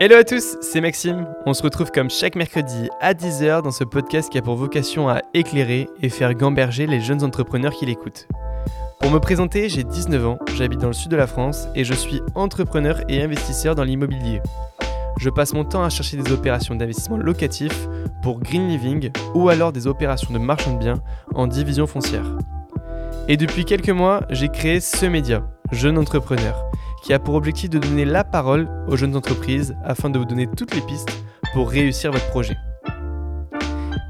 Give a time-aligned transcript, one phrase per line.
[0.00, 1.26] Hello à tous, c'est Maxime.
[1.44, 5.08] On se retrouve comme chaque mercredi à 10h dans ce podcast qui a pour vocation
[5.08, 8.28] à éclairer et faire gamberger les jeunes entrepreneurs qui l'écoutent.
[9.00, 11.94] Pour me présenter, j'ai 19 ans, j'habite dans le sud de la France et je
[11.94, 14.40] suis entrepreneur et investisseur dans l'immobilier.
[15.18, 17.88] Je passe mon temps à chercher des opérations d'investissement locatif
[18.22, 21.02] pour Green Living ou alors des opérations de marchand de biens
[21.34, 22.36] en division foncière.
[23.26, 25.42] Et depuis quelques mois, j'ai créé ce média,
[25.72, 26.70] Jeune Entrepreneur,
[27.02, 30.46] qui a pour objectif de donner la parole aux jeunes entreprises afin de vous donner
[30.46, 31.10] toutes les pistes
[31.52, 32.56] pour réussir votre projet.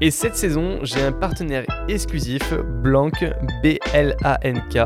[0.01, 3.09] Et cette saison, j'ai un partenaire exclusif, Blanc,
[3.63, 4.77] B-L-A-N-K,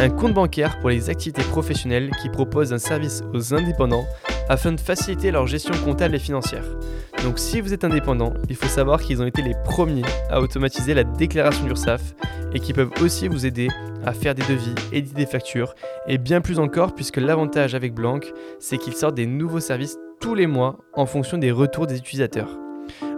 [0.00, 4.06] un compte bancaire pour les activités professionnelles qui propose un service aux indépendants
[4.48, 6.64] afin de faciliter leur gestion comptable et financière.
[7.22, 10.94] Donc si vous êtes indépendant, il faut savoir qu'ils ont été les premiers à automatiser
[10.94, 12.14] la déclaration d'URSSAF
[12.52, 13.68] et qui peuvent aussi vous aider
[14.04, 15.74] à faire des devis, éditer des factures
[16.06, 18.20] et bien plus encore puisque l'avantage avec Blanc,
[18.58, 22.63] c'est qu'ils sortent des nouveaux services tous les mois en fonction des retours des utilisateurs.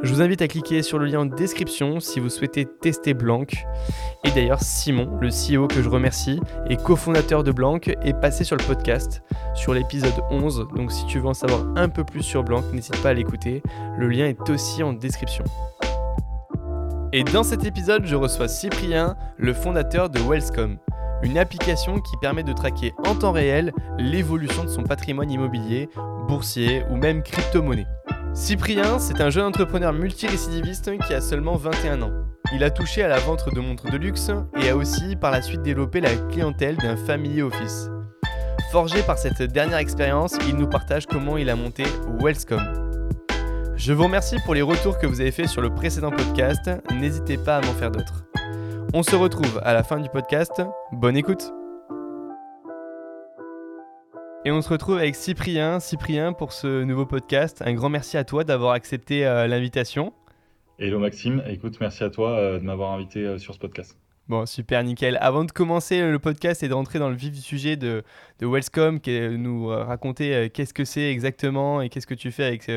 [0.07, 3.45] Je vous invite à cliquer sur le lien en description si vous souhaitez tester Blanc.
[4.23, 6.39] Et d'ailleurs, Simon, le CEO que je remercie,
[6.71, 9.25] et cofondateur de Blanc, est passé sur le podcast,
[9.57, 10.69] sur l'épisode 11.
[10.77, 13.65] Donc si tu veux en savoir un peu plus sur Blanc, n'hésite pas à l'écouter.
[13.99, 15.43] Le lien est aussi en description.
[17.13, 20.79] Et dans cet épisode, je reçois Cyprien, le fondateur de Wellscom,
[21.25, 25.89] une application qui permet de traquer en temps réel l'évolution de son patrimoine immobilier,
[26.29, 27.89] boursier ou même crypto-monnaie.
[28.37, 32.13] Cyprien, c'est un jeune entrepreneur multirécidiviste qui a seulement 21 ans.
[32.53, 35.41] Il a touché à la vente de montres de luxe et a aussi par la
[35.41, 37.89] suite développé la clientèle d'un familier office.
[38.71, 41.85] Forgé par cette dernière expérience, il nous partage comment il a monté
[42.21, 42.61] Wellscom.
[43.75, 46.71] Je vous remercie pour les retours que vous avez fait sur le précédent podcast.
[46.93, 48.27] N'hésitez pas à m'en faire d'autres.
[48.93, 50.61] On se retrouve à la fin du podcast.
[50.93, 51.51] Bonne écoute
[54.47, 55.81] et on se retrouve avec Cyprien.
[55.81, 60.13] Cyprien, pour ce nouveau podcast, un grand merci à toi d'avoir accepté euh, l'invitation.
[60.79, 63.99] Hello Maxime, écoute, merci à toi euh, de m'avoir invité euh, sur ce podcast.
[64.29, 65.19] Bon, super, nickel.
[65.21, 68.05] Avant de commencer le podcast et de rentrer dans le vif du sujet de,
[68.39, 72.45] de Wellscom, qui est nous raconter qu'est-ce que c'est exactement et qu'est-ce que tu fais
[72.45, 72.71] avec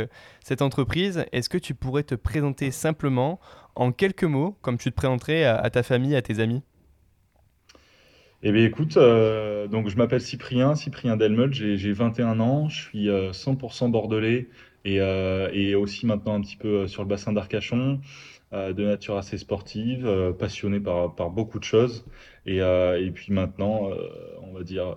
[0.43, 3.39] cette entreprise, est-ce que tu pourrais te présenter simplement
[3.75, 6.61] en quelques mots, comme tu te présenterais à, ta famille, à tes amis?
[8.41, 13.07] Eh bien, écoute, euh, donc je m'appelle Cyprien, Cyprien Delmeul, j'ai 21 ans, je suis
[13.07, 14.47] 100% euh, bordelais
[14.85, 17.99] et, euh, et, aussi maintenant un petit peu sur le bassin d'Arcachon,
[18.53, 22.05] de nature assez sportive, passionné par, par beaucoup de choses
[22.45, 23.89] et, et puis maintenant,
[24.41, 24.95] on va dire,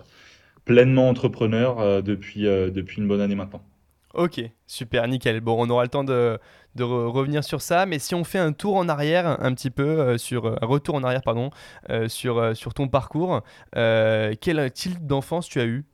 [0.65, 3.61] pleinement entrepreneur depuis, depuis une bonne année maintenant.
[4.13, 5.41] Ok, super, nickel.
[5.41, 6.39] Bon, on aura le temps de,
[6.81, 10.17] revenir sur ça, mais si on fait un tour en arrière, un petit peu, euh,
[10.17, 11.51] sur un retour en arrière, pardon,
[11.89, 13.41] euh, sur, euh, sur ton parcours,
[13.73, 15.85] quel type d'enfance tu as eu?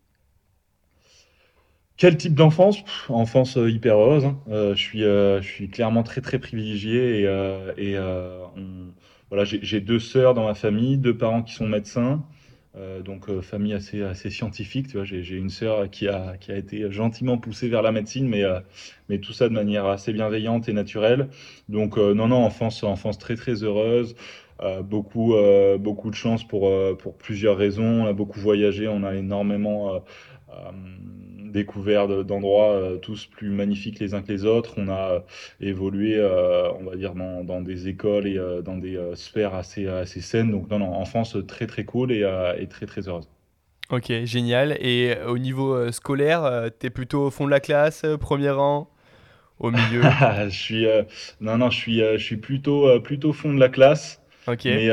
[1.97, 2.77] Quel type d'enfance?
[3.09, 4.25] Enfance hyper heureuse.
[4.25, 4.37] Hein.
[4.47, 7.23] je, suis, je suis clairement très très privilégié et,
[7.77, 7.97] et
[9.29, 12.23] voilà, j'ai deux sœurs dans ma famille, deux parents qui sont médecins.
[12.79, 15.03] Euh, donc euh, famille assez assez scientifique, tu vois.
[15.05, 18.59] J'ai une sœur qui a qui a été gentiment poussée vers la médecine, mais euh,
[19.09, 21.29] mais tout ça de manière assez bienveillante et naturelle.
[21.67, 24.15] Donc non non enfance enfance très très heureuse.
[24.83, 25.33] beaucoup
[25.79, 28.03] beaucoup de chance pour pour plusieurs raisons.
[28.03, 30.01] On a beaucoup voyagé, on a énormément
[31.49, 34.75] découvert d'endroits euh, tous plus magnifiques les uns que les autres.
[34.77, 35.19] On a euh,
[35.59, 40.21] évolué, euh, on va dire, dans, dans, des écoles et dans des sphères assez, assez
[40.21, 40.51] saines.
[40.51, 42.25] Donc, non, non, enfance très, très cool et,
[42.57, 43.27] et très, très heureuse.
[43.91, 44.77] Ok, génial.
[44.79, 48.89] Et au niveau scolaire, tu es plutôt au fond de la classe, premier rang
[49.59, 50.01] au milieu?
[50.45, 50.85] Je suis
[51.41, 54.63] non non je suis je suis plutôt plutôt fond de la classe Ok.
[54.65, 54.89] mais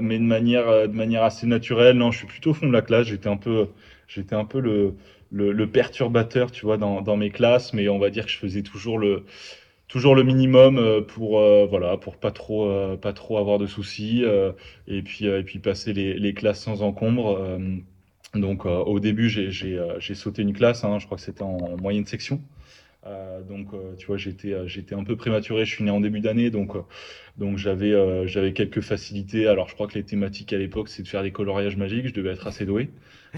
[0.00, 2.82] mais de manière de manière assez naturelle non je suis plutôt au fond de la
[2.82, 3.68] classe j'étais un peu
[4.06, 4.94] j'étais un peu le
[5.32, 8.98] le, perturbateur, tu vois, dans, mes classes, mais on va dire que je faisais toujours
[8.98, 9.24] le
[9.88, 13.66] toujours le minimum euh, pour euh, voilà pour pas trop euh, pas trop avoir de
[13.66, 14.24] soucis
[14.88, 17.58] et puis et puis passer les, les classes sans encombre.
[18.34, 22.40] donc au début j'ai sauté une classe, hein, je crois que c'était en, moyenne section.
[23.48, 23.68] Donc
[23.98, 26.76] tu vois j'étais j'étais un peu prématuré, je suis né en début d'année donc
[27.36, 27.92] donc j'avais
[28.28, 29.46] j'avais quelques facilités.
[29.48, 32.14] Alors je crois que les thématiques à l'époque c'est de faire des coloriages magiques, je
[32.14, 32.90] devais être assez doué.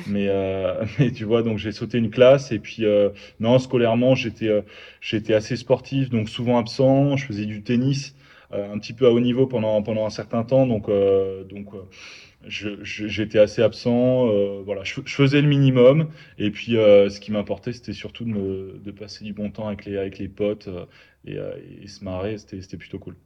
[0.06, 4.14] Mais, euh, mais tu vois, donc j'ai sauté une classe et puis euh, non, scolairement,
[4.14, 4.62] j'étais euh,
[5.00, 7.16] j'étais assez sportif, donc souvent absent.
[7.16, 8.14] Je faisais du tennis,
[8.52, 10.88] euh, un petit peu à haut niveau pendant pendant un certain temps, donc
[11.48, 11.68] donc
[12.46, 14.26] j'étais assez absent.
[14.62, 16.08] voilà, je, je, faisais le minimum
[16.38, 19.84] et puis ce qui m'importait, c'était surtout de, me, de passer du bon temps avec
[19.84, 20.68] les avec les potes
[21.26, 21.36] et,
[21.82, 22.38] et se marrer.
[22.38, 23.16] C'était plutôt cool.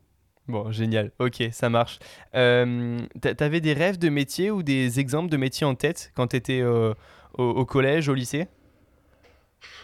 [0.47, 1.13] Bon, génial.
[1.19, 1.99] Ok, ça marche.
[2.35, 6.37] Euh, T'avais des rêves de métier ou des exemples de métiers en tête quand tu
[6.37, 6.63] étais
[7.37, 8.47] au, collège, au lycée?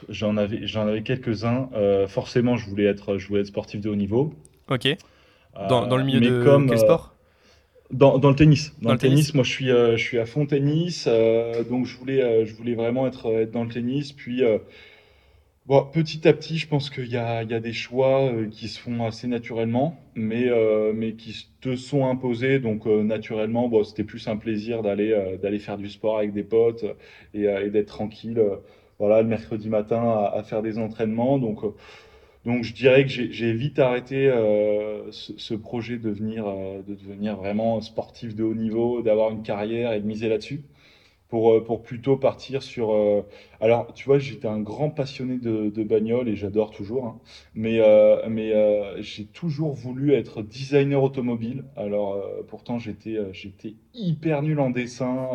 [0.09, 1.69] J'en avais, avais quelques-uns.
[1.75, 4.33] Euh, forcément, je voulais être, je voulais être sportif de haut niveau.
[4.69, 4.89] Ok.
[5.61, 7.14] Dans, dans le Euh, milieu de comme quel euh, sport?
[7.91, 9.33] Dans, dans le tennis, dans Dans le tennis?
[9.33, 12.45] tennis, moi je suis, euh, je suis à fond tennis, euh, donc je voulais, euh,
[12.47, 14.13] je voulais vraiment être, être dans le tennis.
[14.13, 14.43] Puis
[15.67, 18.69] bon, petit à petit, je pense qu'il y a, il y a des choix qui
[18.69, 20.47] se font assez naturellement, mais,
[20.95, 22.59] mais qui te sont imposés.
[22.59, 26.85] Donc naturellement, bon, c'était plus un plaisir d'aller d'aller faire du sport avec des potes
[27.35, 28.41] et, et d'être tranquille.
[28.99, 31.39] voilà, le mercredi matin à, à faire des entraînements.
[31.39, 31.61] Donc,
[32.45, 37.37] donc je dirais que j'ai vite arrêté euh, ce, projet de devenir, euh, de devenir
[37.37, 40.63] vraiment sportif de haut niveau, d'avoir une carrière et de miser là-dessus,
[41.29, 42.95] pour, euh, pour plutôt partir sur...
[43.61, 47.21] alors, tu vois, j'étais un grand passionné de, de bagnole et j'adore toujours, hein,
[47.55, 47.81] mais,
[48.29, 48.53] mais
[49.03, 51.65] j'ai toujours voulu être designer automobile.
[51.77, 55.31] Alors, pourtant, j'étais j'étais hyper nul en dessin,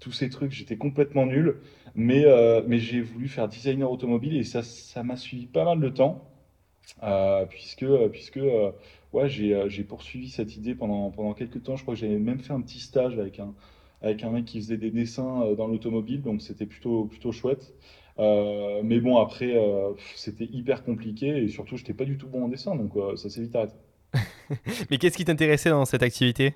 [0.00, 1.56] tous ces trucs, j'étais complètement nul,
[1.94, 2.24] mais,
[2.66, 6.29] mais j'ai voulu faire designer automobile et ça m'a suivi pas mal de temps.
[7.02, 8.72] Euh, puisque, euh, puisque euh,
[9.12, 11.76] ouais, j'ai j'ai poursuivi cette idée pendant, pendant quelques temps.
[11.76, 13.54] Je crois que j'avais même fait un petit stage avec un,
[14.02, 17.72] avec un mec qui faisait des dessins dans l'automobile, donc c'était plutôt, plutôt chouette.
[18.18, 19.54] Euh, mais bon, après,
[20.14, 23.42] c'était hyper compliqué et surtout, j'étais pas du tout bon en dessin, donc ça s'est
[23.42, 23.74] vite arrêté.
[24.90, 26.54] Mais qu'est-ce qui t'intéressait dans cette activité?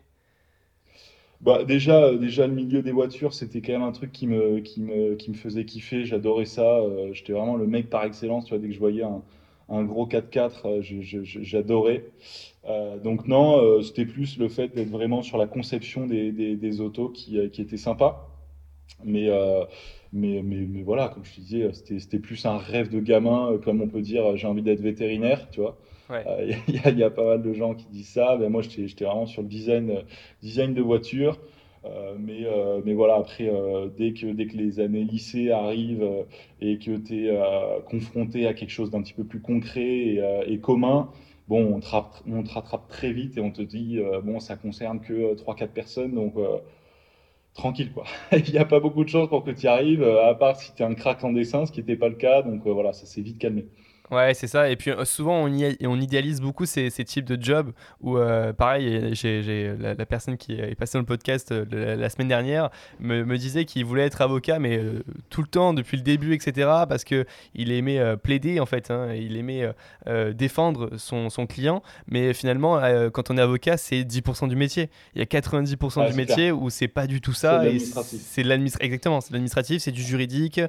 [1.40, 4.80] Bah, déjà, déjà, le milieu des voitures, c'était quand même un truc qui me, qui
[4.80, 6.04] me, qui me faisait kiffer.
[6.04, 6.80] J'adorais ça.
[7.12, 8.46] j'étais vraiment le mec par excellence.
[8.46, 9.22] Tu vois, dès que je voyais un,
[9.68, 10.80] un gros 4x4, euh,
[11.42, 12.04] j'adorais.
[12.66, 16.56] Euh, donc non, euh, c'était plus le fait d'être vraiment sur la conception des, des,
[16.56, 18.28] des autos qui, qui était sympa.
[19.04, 19.64] Mais, euh,
[20.12, 23.82] mais, mais, mais voilà, comme je te disais, c'était, plus un rêve de gamin, comme
[23.82, 25.78] on peut dire, j'ai envie d'être vétérinaire, tu vois.
[26.10, 26.24] Ouais.
[26.68, 28.36] Il y, a, il y a pas mal de gens qui disent ça.
[28.36, 30.02] Ben moi, j'étais, vraiment sur le design,
[30.42, 31.38] design de voiture.
[31.84, 36.24] Euh, mais, euh, mais voilà, après, euh, dès que, dès que les années lycée arrivent
[36.60, 37.38] et que tu es
[37.86, 40.16] confronté à quelque chose d'un petit peu plus concret
[40.46, 41.10] et, commun,
[41.48, 41.86] bon, on te,
[42.30, 45.54] on te rattrape très vite et on te dit, bon, ça concerne que euh, trois
[45.54, 46.34] quatre personnes, donc
[47.54, 48.04] tranquille, quoi.
[48.32, 50.74] Il n'y a pas beaucoup de chances pour que tu y arrives, à part si
[50.74, 53.06] tu es un crack en dessin, ce qui n'était pas le cas, donc voilà, ça
[53.06, 53.66] s'est vite calmé.
[54.10, 54.68] Ouais, c'est ça.
[54.68, 57.72] Et puis euh, souvent, on, y- on idéalise beaucoup ces, ces types de jobs
[58.02, 61.96] où, euh, pareil, j'ai, la, la personne qui est passée dans le podcast euh, la,
[61.96, 62.68] la semaine dernière
[63.00, 64.78] me, me disait qu'il voulait être avocat, mais
[65.30, 66.52] tout le temps, depuis le début, etc.,
[66.88, 67.24] parce que
[67.54, 68.90] il aimait plaider, en fait.
[68.90, 69.70] hein, il aimait
[70.34, 71.82] défendre son, son client.
[72.06, 72.80] Mais finalement,
[73.12, 74.90] quand on est avocat, c'est 10% du métier.
[75.14, 76.36] Il y a 90% Ouais, du c'est clair.
[76.36, 77.62] métier où c'est pas du tout ça.
[78.04, 78.84] C'est de l'administratif.
[78.86, 80.60] Exactement, c'est de l'administratif, c'est du juridique,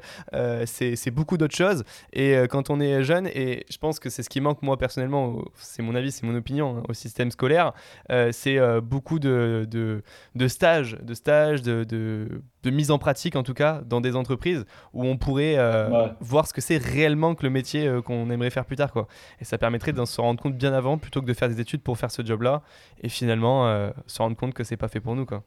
[0.65, 1.83] c'est beaucoup d'autres choses.
[2.13, 5.43] Et quand on est jeune, et je pense que c'est ce qui manque moi personnellement,
[5.55, 7.73] c'est mon avis, c'est mon opinion, hein, au système scolaire,
[8.11, 10.03] euh, c'est euh, beaucoup de, de,
[10.35, 14.15] de stages, de stages, de, de, de mise en pratique en tout cas, dans des
[14.15, 16.11] entreprises où on pourrait euh, Ouais.
[16.19, 18.91] voir ce que c'est réellement que le métier qu'on aimerait faire plus tard.
[18.91, 19.07] Quoi.
[19.39, 21.81] Et ça permettrait d'en se rendre compte bien avant plutôt que de faire des études
[21.81, 22.61] pour faire ce job-là
[23.01, 25.25] et finalement se rendre compte que c'est pas fait pour nous.
[25.25, 25.43] Quoi.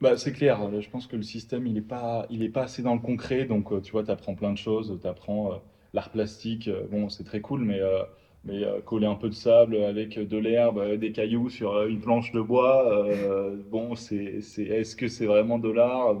[0.00, 2.82] Bah, c'est clair, je pense que le système, il est pas, il est pas assez
[2.82, 5.60] dans le concret, donc tu vois, tu apprends plein de choses, tu apprends
[5.92, 8.02] l'art plastique, euh, bon, c'est très cool, mais, euh,
[8.44, 12.32] mais euh, coller un peu de sable avec de l'herbe, des cailloux sur une planche
[12.32, 13.06] de bois,
[13.70, 16.16] bon, c'est, c'est, est-ce que c'est vraiment de l'art?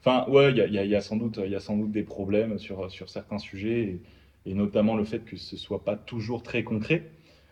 [0.00, 2.90] Enfin, ouais, il y a sans doute, il y a sans doute des problèmes sur,
[2.90, 4.00] sur certains sujets,
[4.46, 7.08] et, et notamment le fait que ce soit pas toujours très concret.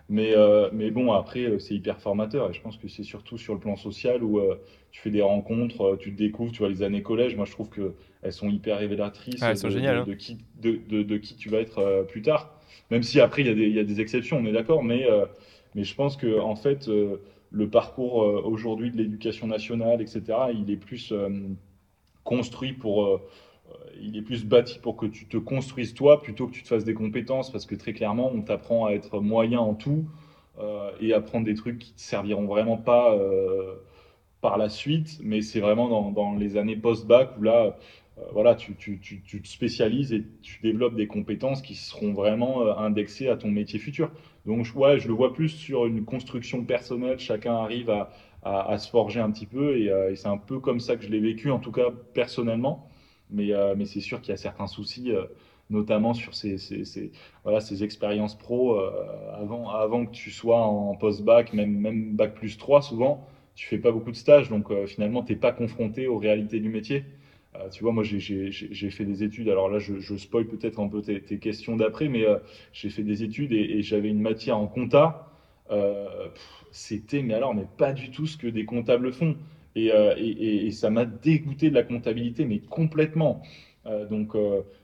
[0.08, 2.50] Mais, euh, mais bon, après, euh, c'est hyper formateur.
[2.50, 5.22] Et je pense que c'est surtout sur le plan social où euh, tu fais des
[5.22, 8.50] rencontres, tu te découvres, tu vois, les années collège, moi je trouve que elles sont
[8.50, 9.96] hyper révélatrices Ah, elles sont de, géniales.
[9.96, 10.04] de, hein.
[10.06, 12.58] de qui, de, qui tu vas être plus tard.
[12.90, 14.84] Même si après, il y a des, il y a des exceptions, on est d'accord,
[14.84, 15.06] mais,
[15.74, 16.88] mais je pense que en fait,
[17.50, 20.22] le parcours aujourd'hui de l'éducation nationale, etc.,
[20.54, 21.12] il est plus
[22.24, 23.20] construit pour,
[24.00, 26.84] il est plus bâti pour que tu te construises toi plutôt que tu te fasses
[26.84, 30.04] des compétences, parce que très clairement, on t'apprend à être moyen en tout
[30.58, 33.74] euh, et apprendre des trucs qui te serviront vraiment pas euh,
[34.44, 37.78] par la suite, mais c'est vraiment dans, les années post-bac où là,
[38.18, 42.12] euh, voilà, tu, tu, tu, tu te spécialises et tu développes des compétences qui seront
[42.12, 44.10] vraiment euh, indexées à ton métier futur.
[44.44, 48.10] Donc, ouais, je le vois plus sur une construction personnelle, chacun arrive à,
[48.42, 51.04] à, à se forger un petit peu euh, et c'est un peu comme ça que
[51.04, 52.90] je l'ai vécu, en tout cas personnellement.
[53.30, 55.24] Mais, euh, mais c'est sûr qu'il y a certains soucis, euh,
[55.70, 56.56] notamment sur ces,
[57.42, 58.74] voilà, ces expériences pro.
[58.78, 58.90] euh,
[59.34, 63.78] avant, avant que tu sois en post-bac, même, même bac plus 3 souvent, tu fais
[63.78, 67.04] pas beaucoup de stages, donc finalement, tu n'es pas confronté aux réalités du métier.
[67.70, 71.02] Tu vois, moi, j'ai fait des études, alors là, je, je spoil peut-être un peu
[71.02, 72.24] tes, questions d'après, mais
[72.72, 75.20] j'ai fait des études et, j'avais une matière en compta.
[76.72, 79.36] c'était, mais alors, mais pas du tout ce que des comptables font.
[79.76, 83.42] Et, euh, et, ça m'a dégoûté de la comptabilité, mais complètement.
[84.10, 84.34] donc,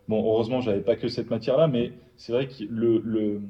[0.09, 3.41] bon, heureusement, j'avais pas que cette matière-là, mais c'est vrai que le, le,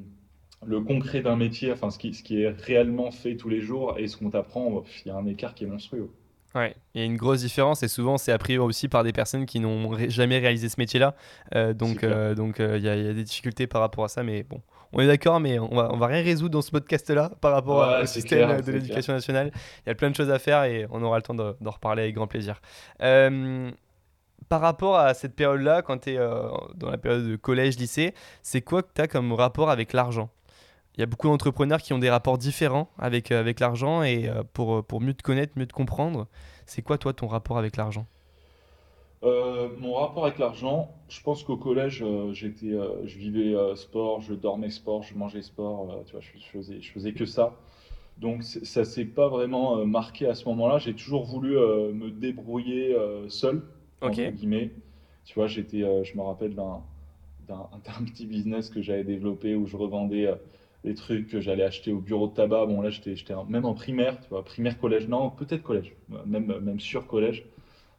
[0.66, 3.96] le concret d'un métier, enfin, ce qui, ce qui est réellement fait tous les jours
[3.98, 6.10] et ce qu'on t'apprend, il y a un écart qui est monstrueux.
[6.54, 9.46] Ouais, il y a une grosse différence et souvent c'est appris aussi par des personnes
[9.46, 11.14] qui n'ont jamais réalisé ce métier-là.
[11.54, 14.42] Euh, donc euh, donc euh, il y, a des difficultés par rapport à ça, mais
[14.42, 14.60] bon,
[14.92, 18.02] on est d'accord, mais on va, on va rien résoudre dans ce podcast-là par rapport
[18.02, 19.50] au système de l'éducation nationale.
[19.86, 22.02] Il y a plein de choses à faire et on aura le temps d'en reparler
[22.02, 22.60] avec grand plaisir.
[22.98, 28.62] par rapport à cette période-là, quand tu es dans la période de collège, lycée, c'est
[28.62, 30.30] quoi que tu as comme rapport avec l'argent?
[30.96, 34.28] Il y a beaucoup d'entrepreneurs qui ont des rapports différents avec, euh, avec l'argent et
[34.28, 36.26] euh, pour, euh, pour mieux te connaître, mieux te comprendre,
[36.66, 38.06] c'est quoi toi ton rapport avec l'argent?
[39.22, 42.70] Mon rapport avec l'argent, je pense qu'au collège, j'étais,
[43.04, 47.12] je vivais sport, je dormais sport, je mangeais sport, tu vois, je, faisais, je faisais
[47.12, 47.54] que ça.
[48.18, 50.78] Donc ça s'est pas vraiment marqué à ce moment-là.
[50.78, 52.96] J'ai toujours voulu me débrouiller
[53.28, 53.62] seul,
[54.00, 54.70] entre guillemets.
[55.24, 56.82] Tu vois, j'étais, je me rappelle d'un,
[57.48, 60.28] d'un, d'un petit business que j'avais développé où je revendais
[60.84, 62.66] les trucs que j'allais acheter au bureau de tabac.
[62.66, 63.14] Bon, là, j'étais
[63.48, 65.94] même en primaire, tu vois, primaire, collège, non, peut-être collège,
[66.26, 67.44] même, même sur collège.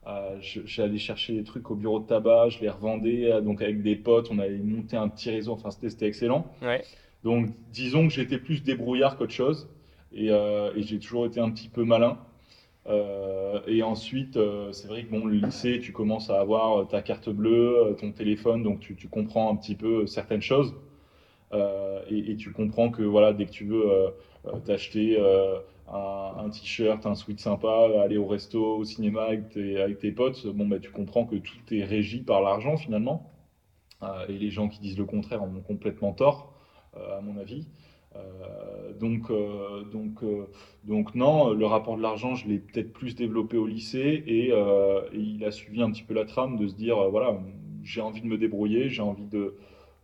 [0.08, 3.84] Euh, j'allais chercher des trucs au bureau de tabac, je les revendais, euh, donc avec
[3.84, 6.52] des potes, on avait monté un petit réseau, enfin, c'était excellent.
[6.64, 6.82] Ouais.
[7.24, 9.70] Donc, disons que j'étais plus débrouillard qu'autre chose,
[10.12, 12.18] et, euh, et j'ai toujours été un petit peu malin.
[12.88, 14.40] Euh, et ensuite,
[14.72, 18.64] c'est vrai que bon, le lycée, tu commences à avoir ta carte bleue, ton téléphone,
[18.64, 20.74] donc tu, tu comprends un petit peu certaines choses.
[21.54, 23.86] Euh, et, tu comprends que voilà, dès que tu veux
[24.66, 25.16] t'acheter
[25.92, 30.80] un, t-shirt, un sweat sympa, aller au resto, au cinéma avec tes, potes, bon, bah,
[30.80, 33.32] tu comprends que tout est régi par l'argent finalement.
[34.30, 36.54] et les gens qui disent le contraire ont complètement tort,
[36.96, 37.68] à mon avis.
[39.00, 39.32] donc,
[39.92, 40.24] donc,
[40.86, 44.54] donc non, le rapport de l'argent, je l'ai peut-être plus développé au lycée et,
[45.14, 47.38] il a suivi un petit peu la trame de se dire, voilà,
[47.84, 49.56] j'ai envie de me débrouiller, j'ai envie de,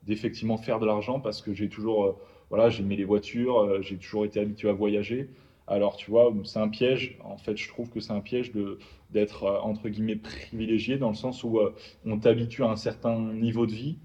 [0.04, 2.18] d'effectivement faire de l'argent parce que j'ai toujours, euh,
[2.50, 5.30] voilà, j'ai aimé les voitures, euh, j'ai toujours été habitué à voyager.
[5.68, 7.18] Alors, tu vois, c'est un piège.
[7.24, 8.80] En fait, je trouve que c'est un piège de
[9.12, 11.60] d'être euh, entre guillemets privilégié dans le sens où
[12.06, 13.98] on t'habitue à un certain niveau de vie.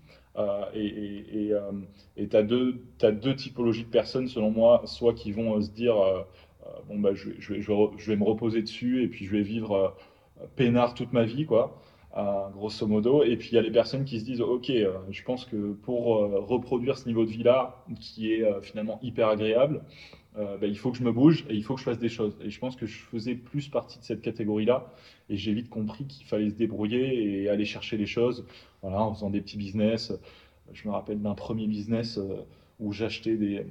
[0.75, 1.52] et
[2.31, 5.95] tu as, deux, deux typologies de personnes, selon moi, soit qui vont se dire
[6.88, 9.97] bon, bah, je, je, vais, je, vais, me reposer dessus et puis je vais vivre
[10.57, 11.83] peinard toute ma vie, quoi
[12.54, 13.23] grosso modo.
[13.23, 15.73] Et puis il y a les personnes qui se disent, ok, euh, je pense que
[15.73, 19.83] pour euh, reproduire ce niveau de vie-là, qui est euh, finalement hyper agréable,
[20.37, 22.37] bah, il faut que je me bouge et il faut que je fasse des choses.
[22.43, 24.93] Et je pense que je faisais plus partie de cette catégorie-là.
[25.29, 28.47] Et j'ai vite compris qu'il fallait se débrouiller et aller chercher les choses,
[28.81, 30.12] voilà, en faisant des petits business.
[30.73, 32.19] Je me rappelle d'un premier business
[32.81, 33.67] où j'achetais des,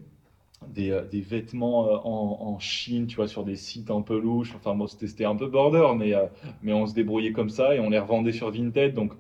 [0.68, 4.54] des, euh, vêtements euh, en, Chine, tu vois, sur des sites un peu louches.
[4.56, 6.26] Enfin, bon, c'était un peu border, mais, euh,
[6.62, 8.94] mais on se débrouillait comme ça et on les revendait sur Vinted.
[8.94, 9.14] Donc,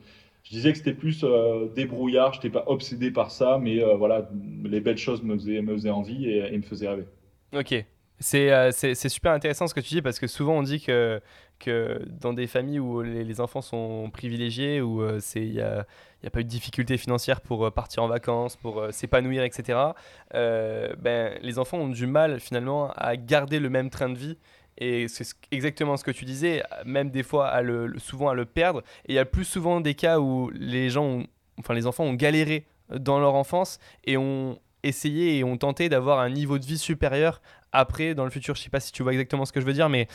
[0.43, 1.23] je disais que c'était plus
[1.75, 4.27] débrouillard, je n'étais pas obsédé par ça, mais voilà,
[4.63, 7.05] les belles choses me faisaient, me faisaient envie et me faisaient rêver.
[7.53, 7.75] Ok,
[8.19, 11.21] c'est super intéressant ce que tu dis parce que souvent on dit que,
[11.59, 15.17] que dans des familles où les, enfants sont privilégiés, où a,
[16.23, 18.91] il n'y a pas eu de difficulté financière pour euh, partir en vacances, pour euh,
[18.91, 19.79] s'épanouir, etc.,
[20.35, 24.37] euh, ben, les enfants ont du mal finalement à garder le même train de vie.
[24.77, 27.61] Et c'est exactement ce que tu disais, même des fois
[27.97, 28.81] souvent à le perdre.
[29.05, 31.23] Et il y a plus souvent des cas où les gens,
[31.59, 36.19] enfin les enfants ont galéré dans leur enfance et ont essayé et ont tenté d'avoir
[36.19, 38.55] un niveau de vie supérieur après dans le futur.
[38.55, 40.07] Je sais pas si tu vois exactement ce que je veux dire, mais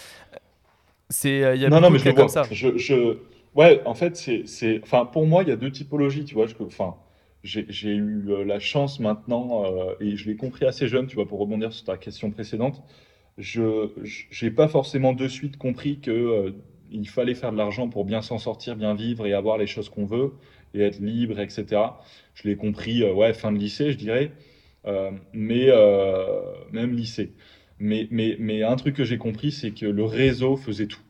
[1.08, 2.42] c'est il y a non, non, mais je comme ça.
[2.50, 3.18] Je, je,
[3.56, 6.46] Ouais, en fait, c'est, enfin, pour moi, il y a deux typologies, tu vois.
[6.46, 6.96] Je, enfin,
[7.42, 11.26] j'ai eu euh, la chance maintenant, euh, et je l'ai compris assez jeune, tu vois,
[11.26, 12.82] pour rebondir sur ta question précédente.
[13.38, 13.88] Je
[14.42, 16.50] n'ai pas forcément de suite compris que euh,
[16.90, 19.88] il fallait faire de l'argent pour bien s'en sortir, bien vivre et avoir les choses
[19.88, 20.34] qu'on veut
[20.74, 21.82] et être libre, etc.
[22.34, 24.32] Je l'ai compris, ouais, fin de lycée, je dirais,
[25.32, 25.70] mais
[26.72, 27.32] même lycée.
[27.78, 31.02] Mais, mais, mais un truc que j'ai compris, c'est que le réseau faisait tout.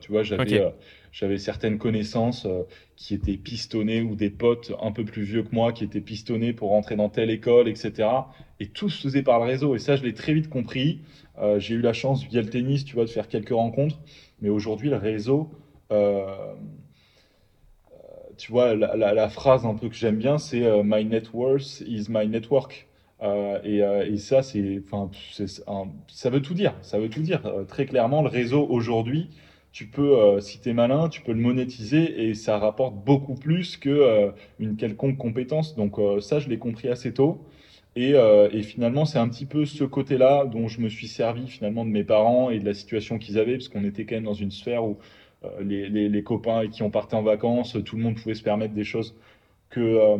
[0.00, 0.72] tu vois, j'avais
[1.16, 5.54] j'avais certaines connaissances euh, qui étaient pistonnées ou des potes un peu plus vieux que
[5.54, 8.06] moi qui étaient pistonnés pour rentrer dans telle école, etc.
[8.60, 9.74] Et tout se faisait par le réseau.
[9.74, 11.00] Et ça, je l'ai très vite compris.
[11.38, 13.98] Euh, j'ai eu la chance via le tennis, tu vois, de faire quelques rencontres.
[14.42, 15.48] Mais aujourd'hui, le réseau,
[15.90, 16.26] euh,
[18.36, 22.28] tu vois, la, phrase un peu que j'aime bien, c'est My net worth is my
[22.28, 22.86] network.
[23.22, 25.10] Et, et, ça, c'est, enfin,
[26.08, 26.74] ça veut tout dire.
[26.82, 27.42] Ça veut tout dire.
[27.68, 29.30] très clairement, le réseau aujourd'hui,
[29.76, 33.34] tu peux, euh, si tu es malin, tu peux le monétiser et ça rapporte beaucoup
[33.34, 35.76] plus que euh, une quelconque compétence.
[35.76, 37.44] Donc euh, ça, je l'ai compris assez tôt.
[37.94, 38.14] Et,
[38.62, 42.04] finalement, c'est un petit peu ce côté-là dont je me suis servi finalement de mes
[42.04, 44.84] parents et de la situation qu'ils avaient, parce qu'on était quand même dans une sphère
[44.84, 44.96] où
[45.60, 49.14] les, copains qui ont parté en vacances, tout le monde pouvait se permettre des choses
[49.68, 50.16] que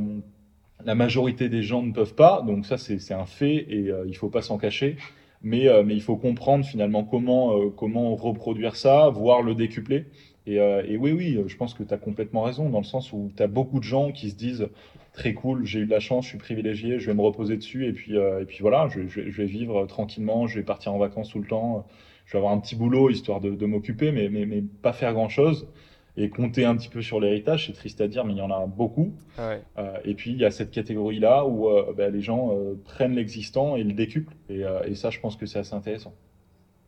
[0.84, 2.42] la majorité des gens ne peuvent pas.
[2.46, 4.96] Donc ça, c'est un fait et il faut pas s'en cacher.
[5.42, 10.06] Mais, mais il faut comprendre finalement comment, comment reproduire ça, voire le décupler.
[10.46, 13.42] Et, oui, oui, je pense que tu as complètement raison, dans le sens où tu
[13.42, 14.68] as beaucoup de gens qui se disent
[15.12, 17.86] très cool, j'ai eu de la chance, je suis privilégié, je vais me reposer dessus
[17.86, 21.48] et puis, euh, voilà, je, vais vivre tranquillement, je vais partir en vacances tout le
[21.48, 21.86] temps,
[22.26, 25.68] je vais avoir un petit boulot histoire de, m'occuper, mais, pas faire grand chose.
[26.16, 28.50] Et compter un petit peu sur l'héritage, c'est triste à dire, mais il y en
[28.50, 29.12] a beaucoup.
[29.38, 29.58] Euh,
[30.04, 32.52] et puis il y a cette catégorie-là où euh, ben, les gens
[32.84, 34.34] prennent l'existant et le décuplent.
[34.48, 36.14] Et, et ça, je pense que c'est assez intéressant.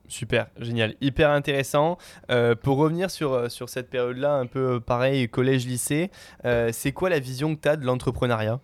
[0.09, 1.99] Super, génial, hyper intéressant.
[2.31, 6.11] Euh, pour revenir sur, euh, sur cette période-là, un peu euh, pareil, collège-lycée,
[6.73, 8.59] c'est quoi la vision que tu as de l'entrepreneuriat?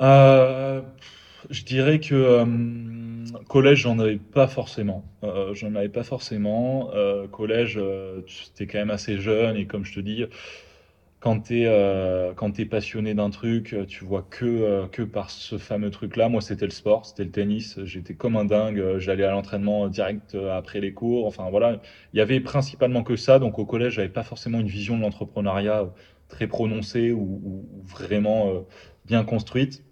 [0.00, 2.44] Je dirais que
[3.48, 5.04] collège, j'en avais pas forcément.
[5.52, 6.90] j'en avais pas forcément.
[7.32, 7.80] collège,
[8.26, 10.24] c'était quand même assez jeune et comme je te dis,
[11.24, 15.30] quand tu es, euh, es, passionné d'un truc, euh, tu vois que, euh, que par
[15.30, 16.28] ce fameux truc-là.
[16.28, 17.82] Moi, c'était le sport, c'était le tennis.
[17.84, 18.98] J'étais comme un dingue.
[18.98, 21.26] J'allais à l'entraînement direct après les cours.
[21.26, 21.80] Enfin, voilà.
[22.12, 23.38] Il y avait principalement que ça.
[23.38, 25.90] Donc, au collège, j'avais pas forcément une vision de l'entrepreneuriat
[26.28, 28.66] très prononcée ou vraiment
[29.06, 29.82] bien construite.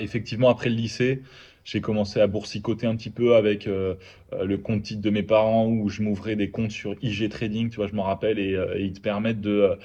[0.00, 1.22] effectivement, après le lycée,
[1.64, 3.94] j'ai commencé à boursicoter un petit peu avec euh,
[4.32, 7.70] euh, le compte titre de mes parents où je m'ouvrais des comptes sur IG Trading,
[7.70, 9.78] tu vois, je m'en rappelle, et, euh, ils te permettent de,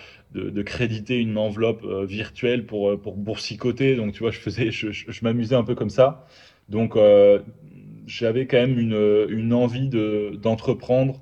[0.64, 3.96] créditer une enveloppe virtuelle pour, boursicoter.
[3.96, 6.28] Donc, tu vois, je faisais, je, m'amusais un peu comme ça.
[6.70, 6.98] Donc,
[8.06, 11.22] j'avais quand même une, envie de, d'entreprendre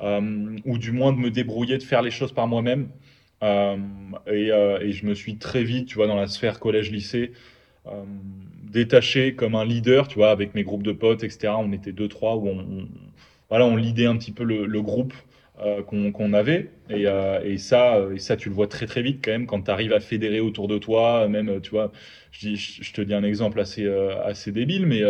[0.00, 2.88] ou du moins de me débrouiller, de faire les choses par moi-même.
[3.42, 7.32] et, et je me suis très vite, tu vois, dans la sphère collège-lycée,
[7.86, 8.04] euh,
[8.74, 11.54] détaché comme un leader, tu vois, avec mes groupes de potes, etc.
[11.56, 12.88] On était deux, trois où on,
[13.48, 15.14] voilà, on lidait un petit peu le, le groupe
[15.60, 16.70] euh, qu'on avait.
[16.90, 19.62] Et, euh, et, ça, et ça, tu le vois très très vite quand même quand
[19.62, 21.28] tu arrives à fédérer autour de toi.
[21.28, 21.92] Même, tu vois,
[22.32, 23.88] je, dis, je te dis un exemple assez,
[24.24, 25.02] assez débile, mais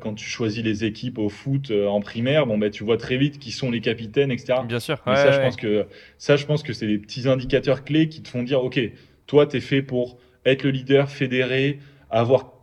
[0.00, 3.38] quand tu choisis les équipes au foot en primaire, bon, ben, tu vois très vite
[3.38, 4.60] qui sont les capitaines, etc.
[4.66, 4.98] Bien sûr.
[5.06, 8.22] Ouais, ça, je pense que, ça, je pense que c'est des petits indicateurs clés qui
[8.22, 8.80] te font dire, OK,
[9.26, 11.78] toi, tu es fait pour être le leader, fédérer,
[12.08, 12.59] avoir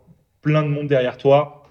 [0.48, 1.66] plein de monde derrière toi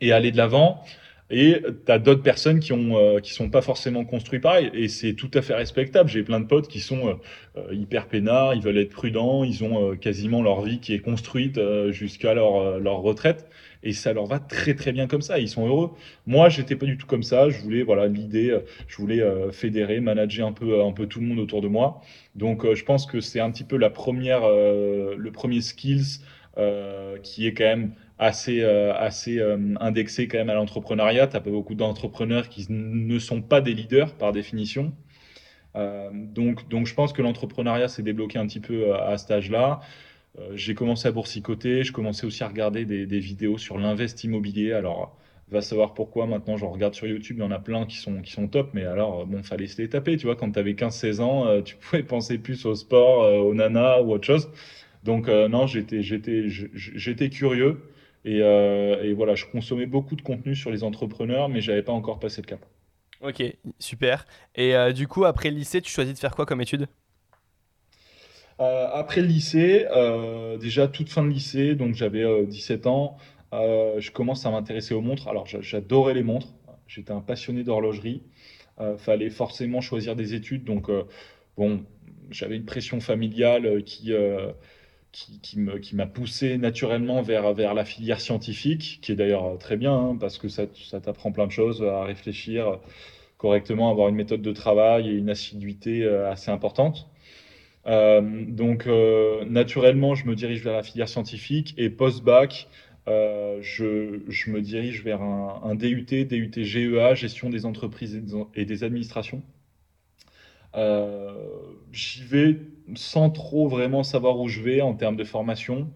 [0.00, 0.82] et aller de l'avant.
[1.30, 5.14] Et tu as d'autres personnes qui ont euh, sont pas forcément construits pareil et c'est
[5.14, 6.08] tout à fait respectable.
[6.08, 7.14] J'ai plein de potes qui sont euh,
[7.56, 11.58] euh, hyper peinards, ils veulent être prudents, ils ont quasiment leur vie qui est construite
[11.90, 13.48] jusqu'à leur leur retraite
[13.82, 15.90] et ça leur va très très bien comme ça, ils sont heureux.
[16.26, 18.54] Moi, j'étais pas du tout comme ça, je voulais voilà, l'idée,
[18.86, 22.02] je voulais fédérer, manager un peu un peu tout le monde autour de moi.
[22.34, 26.20] Donc je pense que c'est un petit peu la première le premier skills
[27.22, 31.26] qui est quand même assez, euh, assez euh, indexé quand même à l'entrepreneuriat.
[31.26, 34.92] Tu pas beaucoup d'entrepreneurs qui ne sont pas des leaders par définition.
[36.12, 39.80] donc, donc je pense que l'entrepreneuriat s'est débloqué un petit peu à, cet âge-là.
[40.54, 44.72] j'ai commencé à boursicoter, je commençais aussi à regarder des, vidéos sur l'invest immobilier.
[44.72, 45.16] Alors,
[45.50, 48.20] va savoir pourquoi maintenant j'en regarde sur YouTube, il y en a plein qui sont,
[48.22, 50.74] qui sont top, mais alors bon, fallait se les taper, tu vois, quand tu avais
[50.74, 54.50] 15-16 ans, tu pouvais penser plus au sport, au nana ou autre chose.
[55.04, 57.80] Donc euh, non, j'étais j'étais j'étais curieux
[58.24, 61.92] et, euh, et, voilà, je consommais beaucoup de contenu sur les entrepreneurs, mais j'avais pas
[61.92, 62.64] encore passé le cap.
[63.20, 63.42] Ok,
[63.78, 64.26] super.
[64.54, 66.86] Et euh, du coup, après le lycée, tu choisis de faire quoi comme étude
[68.58, 69.86] Après le lycée,
[70.60, 73.16] déjà toute fin de lycée, donc j'avais 17 ans,
[73.52, 75.26] je commence à m'intéresser aux montres.
[75.26, 76.46] Alors j'adorais les montres,
[76.86, 78.22] j'étais un passionné d'horlogerie.
[78.98, 80.88] fallait forcément choisir des études, donc
[81.56, 81.84] bon,
[82.30, 84.12] j'avais une pression familiale qui
[85.12, 90.38] qui, m'a poussé naturellement vers, la filière scientifique, qui est d'ailleurs très bien, hein, parce
[90.38, 90.66] que ça,
[91.02, 92.78] t'apprend plein de choses, à réfléchir
[93.38, 97.08] correctement, avoir une méthode de travail et une assiduité euh, assez importante.
[97.86, 102.68] Euh, donc, euh, naturellement, je me dirige vers la filière scientifique et post-bac,
[103.08, 108.22] euh, je, me dirige vers un DUT, DUT GEA, gestion des entreprises
[108.54, 109.42] et des administrations.
[110.74, 111.32] Euh,
[111.92, 112.58] j'y vais
[112.94, 115.90] sans trop vraiment savoir où je vais en termes de formation.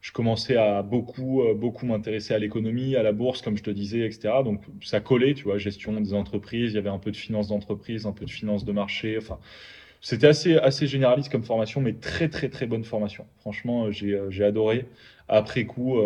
[0.00, 3.70] Je commençais à beaucoup, euh, beaucoup m'intéresser à l'économie, à la bourse, comme je te
[3.70, 4.42] disais, etc.
[4.42, 6.72] Donc ça collait, tu vois, gestion des entreprises.
[6.72, 9.18] Il y avait un peu de finance d'entreprise, un peu de finance de marché.
[9.18, 9.38] Enfin,
[10.00, 13.26] c'était assez, assez généraliste comme formation, mais très, très, très bonne formation.
[13.40, 14.86] Franchement, j'ai, euh, j'ai adoré.
[15.28, 15.98] Après coup,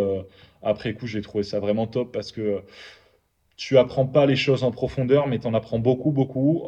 [0.63, 2.63] après coup, j'ai trouvé ça vraiment top parce que
[3.57, 6.65] tu apprends pas les choses en profondeur, mais tu en apprends beaucoup, beaucoup.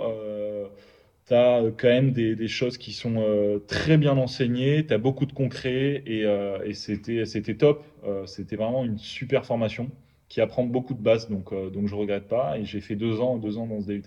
[1.27, 4.95] Tu as euh, quand même des, des, choses qui sont euh, très bien enseignées, tu
[4.95, 7.85] as beaucoup de concret et, euh, et c'était, c'était top.
[8.05, 9.91] Euh, c'était vraiment une super formation
[10.29, 12.59] qui apprend beaucoup de bases, donc, donc je regrette pas.
[12.59, 14.03] Et j'ai fait deux ans, deux ans dans ce DUT.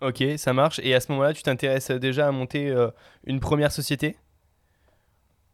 [0.00, 0.80] Ok, ça marche.
[0.84, 2.72] Et à ce moment-là, tu t'intéresses déjà à monter
[3.24, 4.14] une première société?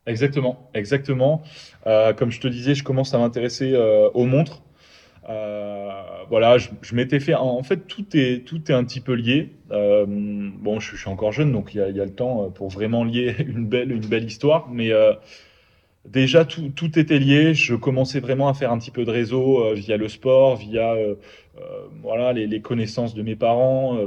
[0.05, 1.43] Exactement, exactement.
[2.19, 3.75] comme je te disais, je commence à m'intéresser
[4.13, 4.63] aux montres.
[5.29, 7.35] Euh, voilà, je, m'étais fait.
[7.35, 9.53] En, fait, tout est tout est un petit peu lié.
[9.71, 13.37] Euh, bon, je, suis encore jeune, donc il y a, le temps pour vraiment lier
[13.47, 14.69] une belle une belle histoire.
[14.71, 15.13] Mais euh,
[16.07, 17.55] déjà, tout, tout était lié.
[17.55, 20.95] Je commençais vraiment à faire un petit peu de réseau euh, via le sport, via
[20.95, 21.15] euh,
[22.03, 23.99] voilà les, les, connaissances de mes parents.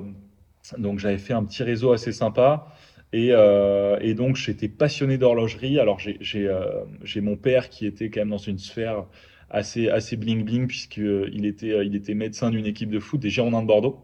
[0.77, 2.67] donc j'avais fait un petit réseau assez sympa.
[3.13, 5.79] Et, et donc j'étais passionné d'horlogerie.
[5.79, 9.05] Alors j'ai mon père qui était quand même dans une sphère
[9.55, 13.21] assez, assez bling bling puisqu'il euh, était, euh, il était médecin d'une équipe de foot
[13.21, 14.01] des Girondins de Bordeaux.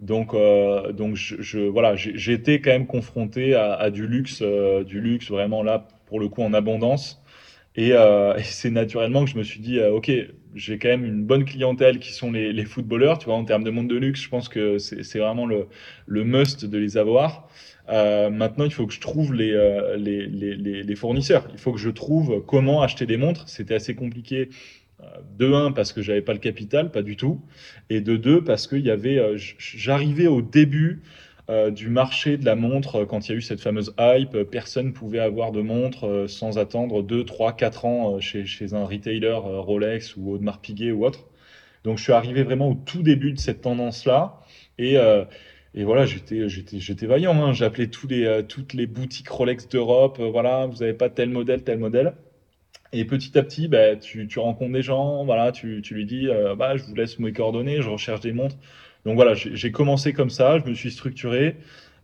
[0.00, 5.62] Donc, euh, donc je, voilà, été quand même confronté à, du luxe, du luxe vraiment
[5.62, 7.22] là pour le coup en abondance.
[7.76, 7.92] Et,
[8.42, 10.10] c'est naturellement que je me suis dit, ok,
[10.54, 13.18] j'ai quand même une bonne clientèle qui sont les, footballeurs.
[13.18, 15.66] Tu vois, en termes de monde de luxe, je pense que c'est vraiment le,
[16.06, 17.48] le must de les avoir.
[17.88, 19.52] Maintenant, il faut que je trouve les,
[19.96, 21.48] les, les, les, fournisseurs.
[21.54, 23.48] Il faut que je trouve comment acheter des montres.
[23.48, 24.50] C'était assez compliqué
[25.38, 27.40] de un parce que j'avais pas le capital, pas du tout,
[27.90, 31.02] et de deux parce y avait, euh, j'arrivais au début
[31.50, 34.42] euh, du marché de la montre quand il y a eu cette fameuse hype.
[34.50, 39.34] Personne pouvait avoir de montre euh, sans attendre 2, 3, 4 ans chez, un retailer
[39.34, 41.26] Rolex ou Audemars Piguet ou autre.
[41.84, 44.40] Donc je suis arrivé vraiment au tout début de cette tendance-là
[44.78, 44.96] et
[45.78, 47.34] et voilà, j'étais, vaillant.
[47.34, 47.52] Hein.
[47.52, 50.18] J'appelais toutes les boutiques Rolex d'Europe.
[50.18, 52.14] voilà, vous avez pas tel modèle, tel modèle.
[52.92, 56.28] Et petit à petit, bah, tu, tu, rencontres des gens, voilà, tu, tu lui dis,
[56.28, 58.56] euh, bah, je vous laisse mes coordonnées, je recherche des montres.
[59.04, 61.56] Donc voilà, j'ai commencé comme ça, je me suis structuré.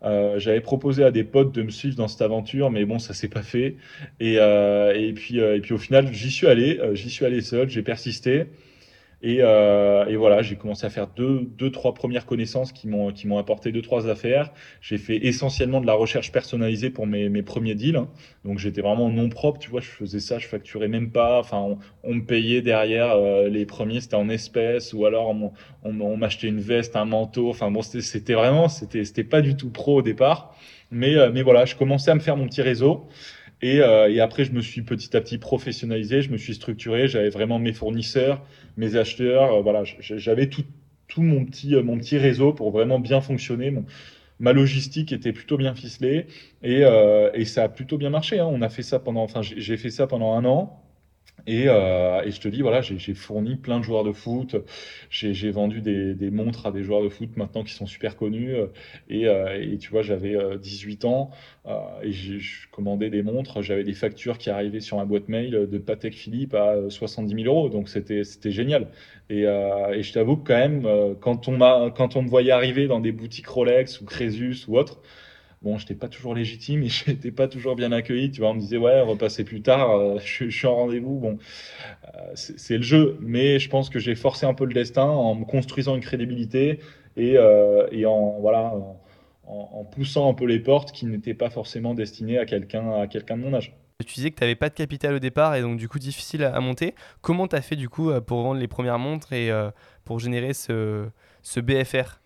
[0.05, 3.15] Euh, J'avais proposé à des potes de me suivre dans cette aventure, mais bon, ça
[3.15, 3.77] s'est pas fait.
[4.21, 7.25] Et, euh, et puis, euh, et puis au final, j'y suis allé, euh, j'y suis
[7.25, 8.47] allé seul, j'ai persisté.
[9.25, 13.13] Et, euh, et, voilà, j'ai commencé à faire deux, deux, trois premières connaissances qui m'ont
[13.13, 14.51] qui m'ont apporté deux, trois affaires.
[14.81, 18.01] J'ai fait essentiellement de la recherche personnalisée pour mes, mes premiers deals.
[18.45, 19.81] Donc j'étais vraiment non propre, tu vois.
[19.81, 21.39] Je faisais ça, je facturais même pas.
[21.39, 23.13] Enfin, on, me payait derrière.
[23.13, 25.53] Euh, les premiers, c'était en espèces ou alors on,
[25.85, 27.49] on, m'achetait une veste, un manteau.
[27.49, 30.57] Enfin bon, c'était vraiment, c'était c'était pas du tout pro au départ.
[30.91, 33.07] Mais euh, mais voilà, je commençais à me faire mon petit réseau.
[33.63, 37.07] Et, euh, et, après, je me suis petit à petit professionnalisé, je me suis structuré,
[37.09, 38.43] j'avais vraiment mes fournisseurs,
[38.77, 40.65] mes acheteurs, euh, voilà, j'avais tout,
[41.19, 43.73] mon petit, euh, mon petit réseau pour vraiment bien fonctionner.
[44.41, 46.27] Ma logistique était plutôt bien ficelée
[46.63, 46.83] et,
[47.35, 48.41] et ça a plutôt bien marché.
[48.41, 48.47] Hein.
[48.51, 50.82] On a fait ça pendant, enfin, j'ai fait ça pendant un an.
[51.47, 54.57] Et, euh, et, je te dis, voilà, j'ai fourni plein de joueurs de foot.
[55.11, 58.55] J'ai vendu des, montres à des joueurs de foot maintenant qui sont super connus.
[59.09, 61.31] Et, euh, et tu vois, j'avais 18 euh, ans
[61.67, 63.63] euh, et je commandais des montres.
[63.63, 67.55] J'avais des factures qui arrivaient sur ma boîte mail de Patek Philippe à 70 000
[67.55, 67.69] euros.
[67.69, 68.89] Donc c'était génial.
[69.31, 73.01] Et, euh, je t'avoue que quand même, quand on, quand on me voyait arriver dans
[73.01, 75.01] des boutiques Rolex ou Crésus ou autres,
[75.63, 78.31] bon, j'étais pas toujours légitime et j'étais pas toujours bien accueilli.
[78.31, 79.91] Tu vois, on me disait ouais, repassez plus tard.
[79.91, 81.19] Euh, je, suis en rendez-vous.
[81.19, 81.39] Bon,
[82.15, 85.35] euh, c'est le jeu, mais je pense que j'ai forcé un peu le destin en
[85.35, 86.81] me construisant une crédibilité
[87.17, 88.73] et, euh, en voilà,
[89.47, 93.35] en, poussant un peu les portes qui n'étaient pas forcément destinées à quelqu'un à de
[93.35, 93.75] mon âge.
[94.05, 96.43] Tu disais que tu n'avais pas de capital au départ et donc du coup difficile
[96.43, 96.95] à, monter.
[97.21, 99.51] Comment tu as fait du coup pour vendre les premières montres et
[100.05, 101.11] pour générer ce
[101.57, 102.22] BFR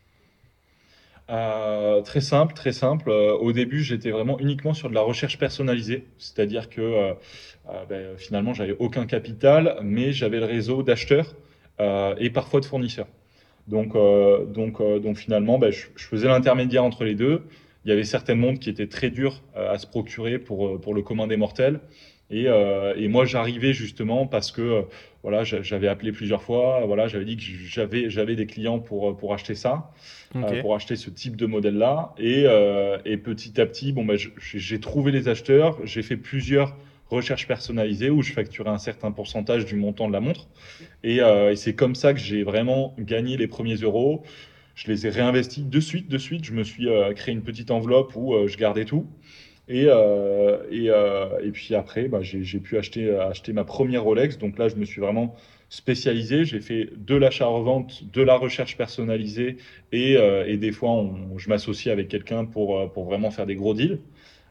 [1.29, 3.11] euh, très simple, très simple.
[3.11, 7.15] Euh, au début, j'étais vraiment uniquement sur de la recherche personnalisée, c'est-à-dire que euh,
[7.89, 11.35] ben, finalement, j'avais aucun capital, mais j'avais le réseau d'acheteurs
[12.19, 13.09] et parfois de fournisseurs.
[13.67, 13.95] Donc,
[14.55, 17.43] donc, donc finalement, ben, je, je, faisais l'intermédiaire entre les deux.
[17.85, 21.03] Il y avait certaines montres qui étaient très dures à se procurer pour, pour le
[21.03, 21.81] commun des mortels.
[22.31, 24.85] Et, euh, et, moi, j'arrivais justement parce que
[25.23, 26.83] voilà, j'avais appelé plusieurs fois.
[26.87, 29.93] Voilà, j'avais dit que j'avais j'avais des clients pour pour acheter ça,
[30.35, 32.15] euh, pour acheter ce type de modèle là.
[32.19, 35.79] Et, euh, et petit à petit, bon, bah, j'ai trouvé les acheteurs.
[35.85, 36.77] J'ai fait plusieurs
[37.09, 40.49] recherches personnalisées où je facturais un certain pourcentage du montant de la montre.
[41.03, 44.23] Et, euh, et c'est comme ça que j'ai vraiment gagné les premiers euros.
[44.75, 46.45] Je les ai réinvestis de suite, de suite.
[46.45, 49.07] Je me suis euh, créé une petite enveloppe où euh, je gardais tout.
[49.69, 54.39] Et, euh, et, euh, et, puis après, bah, j'ai pu acheter, acheter ma première Rolex.
[54.39, 55.35] Donc là, je me suis vraiment
[55.69, 56.45] spécialisé.
[56.45, 59.57] J'ai fait de l'achat-revente, de la recherche personnalisée
[59.91, 61.05] et, euh, et des fois,
[61.37, 64.01] je m'associe avec quelqu'un pour, pour vraiment faire des gros deals.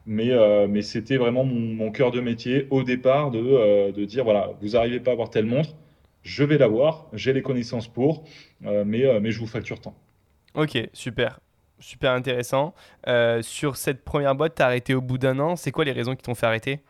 [0.08, 0.30] Mais,
[0.68, 5.00] mais c'était vraiment mon, cœur de métier au départ de, de dire voilà, vous arrivez
[5.00, 5.74] pas à avoir telle montre,
[6.22, 8.22] je vais l'avoir, j'ai les connaissances pour,
[8.60, 9.96] mais, mais je vous facture tant.
[10.54, 11.40] Ok, super
[11.78, 12.74] super intéressant.
[13.06, 15.56] Euh, sur cette première boîte, tu as arrêté au bout d'un an.
[15.56, 16.80] C'est quoi les raisons qui t'ont fait arrêter?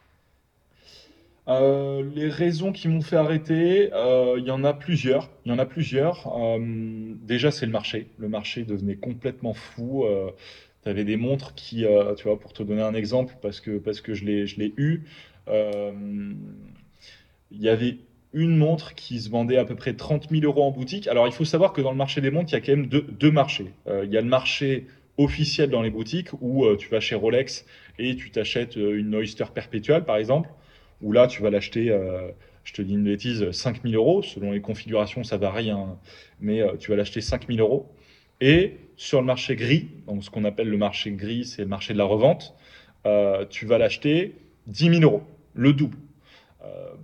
[1.49, 5.31] Euh, les raisons qui m'ont fait arrêter, euh, il y en a plusieurs.
[5.45, 6.33] Il y en a plusieurs.
[6.37, 6.59] Euh,
[7.23, 8.09] déjà, c'est le marché.
[8.19, 10.05] Le marché devenait complètement fou.
[10.83, 11.85] tu avais des montres qui,
[12.17, 15.05] tu vois, pour te donner un exemple, parce que, parce que je l'ai eu,
[15.49, 17.99] il y avait
[18.33, 21.09] une montre qui se vendait à peu près 30 000 euros en boutique.
[21.09, 22.87] Alors, il faut savoir que dans le marché des montres, il y a quand même
[22.87, 23.73] deux, deux marchés.
[23.87, 24.87] il y a le marché
[25.17, 27.65] officiel dans les boutiques où tu vas chez Rolex
[27.99, 30.51] et tu t'achètes une Oyster perpétuelle, par exemple
[31.03, 32.31] où là, tu vas l'acheter, euh,
[32.65, 34.23] je te dis une bêtise, 5000 euros.
[34.23, 35.99] Selon les configurations, ça varie, hein,
[36.41, 37.93] mais euh, tu vas l'acheter 5000 euros.
[38.41, 41.93] Et sur le marché gris, donc ce qu'on appelle le marché gris, c'est le marché
[41.93, 42.55] de la revente,
[43.07, 44.35] euh, tu vas l'acheter
[44.67, 45.23] 10 000 euros,
[45.55, 45.97] le double.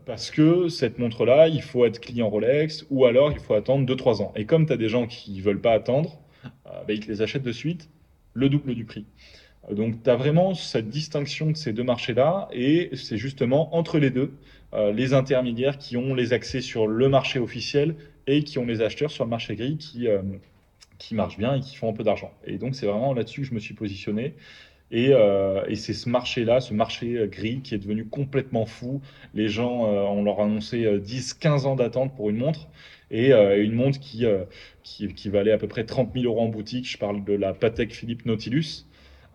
[0.04, 4.22] Parce que cette montre-là, il faut être client Rolex ou alors il faut attendre 2-3
[4.22, 4.32] ans.
[4.36, 7.22] Et comme tu as des gens qui ne veulent pas attendre, bah, ils te les
[7.22, 7.88] achètent de suite,
[8.34, 9.06] le double du prix.
[9.70, 14.10] Donc tu as vraiment cette distinction de ces deux marchés-là et c'est justement entre les
[14.10, 14.32] deux
[14.74, 17.94] euh, les intermédiaires qui ont les accès sur le marché officiel
[18.26, 20.22] et qui ont les acheteurs sur le marché gris qui, euh,
[20.98, 22.32] qui marchent bien et qui font un peu d'argent.
[22.44, 24.34] Et donc c'est vraiment là-dessus que je me suis positionné.
[24.92, 29.00] Et, euh, et c'est ce marché-là, ce marché gris qui est devenu complètement fou.
[29.34, 32.68] Les gens, on leur a annoncé 10-15 ans d'attente pour une montre
[33.10, 34.26] et une montre qui,
[34.82, 36.88] qui, valait à peu près 30 000 euros en boutique.
[36.88, 38.86] Je parle de la Patek Philippe Nautilus.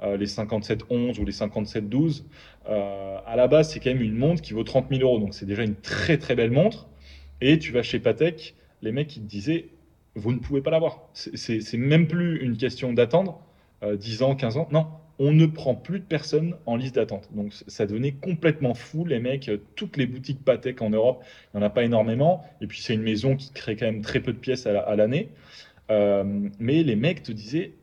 [0.03, 2.25] Euh, les 5711 ou les 5712.
[2.69, 5.19] Euh, à la base, c'est quand même une montre qui vaut 30 000 euros.
[5.19, 6.87] Donc c'est déjà une très très belle montre.
[7.41, 9.69] Et tu vas chez Patek, les mecs ils te disaient,
[10.13, 11.09] vous ne pouvez pas l'avoir.
[11.13, 13.41] C'est même plus une question d'attendre
[13.83, 14.67] 10 euh, ans, 15 ans.
[14.71, 14.87] Non,
[15.19, 17.29] on ne prend plus de personnes en liste d'attente.
[17.33, 19.49] Donc ça devenait complètement fou, les mecs.
[19.75, 22.43] Toutes les boutiques Patek en Europe, il n'y en a pas énormément.
[22.61, 25.29] Et puis c'est une maison qui crée quand même très peu de pièces à l'année.
[25.89, 27.73] mais les mecs te disaient,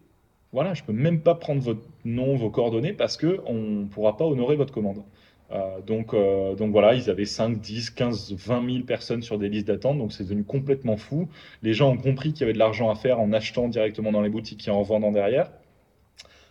[0.54, 4.16] voilà, je peux même pas prendre votre nom, vos coordonnées parce que on ne pourra
[4.16, 5.02] pas honorer votre commande.
[5.50, 9.48] Euh, donc, euh, donc voilà, ils avaient 5, 10, 15, 20 000 personnes sur des
[9.48, 11.28] listes d'attente, donc c'est devenu complètement fou.
[11.62, 14.22] Les gens ont compris qu'il y avait de l'argent à faire en achetant directement dans
[14.22, 15.50] les boutiques et en vendant derrière.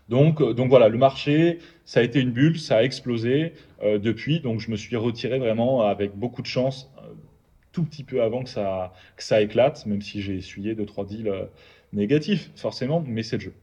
[0.09, 4.39] Donc, euh, donc voilà, le marché, ça a été une bulle, ça a explosé depuis,
[4.39, 6.89] donc je me suis retiré vraiment avec beaucoup de chance,
[7.73, 11.03] tout petit peu avant que ça, que ça éclate, même si j'ai essuyé deux, trois
[11.03, 11.29] deals
[11.91, 13.53] négatifs, forcément, mais c'est le jeu.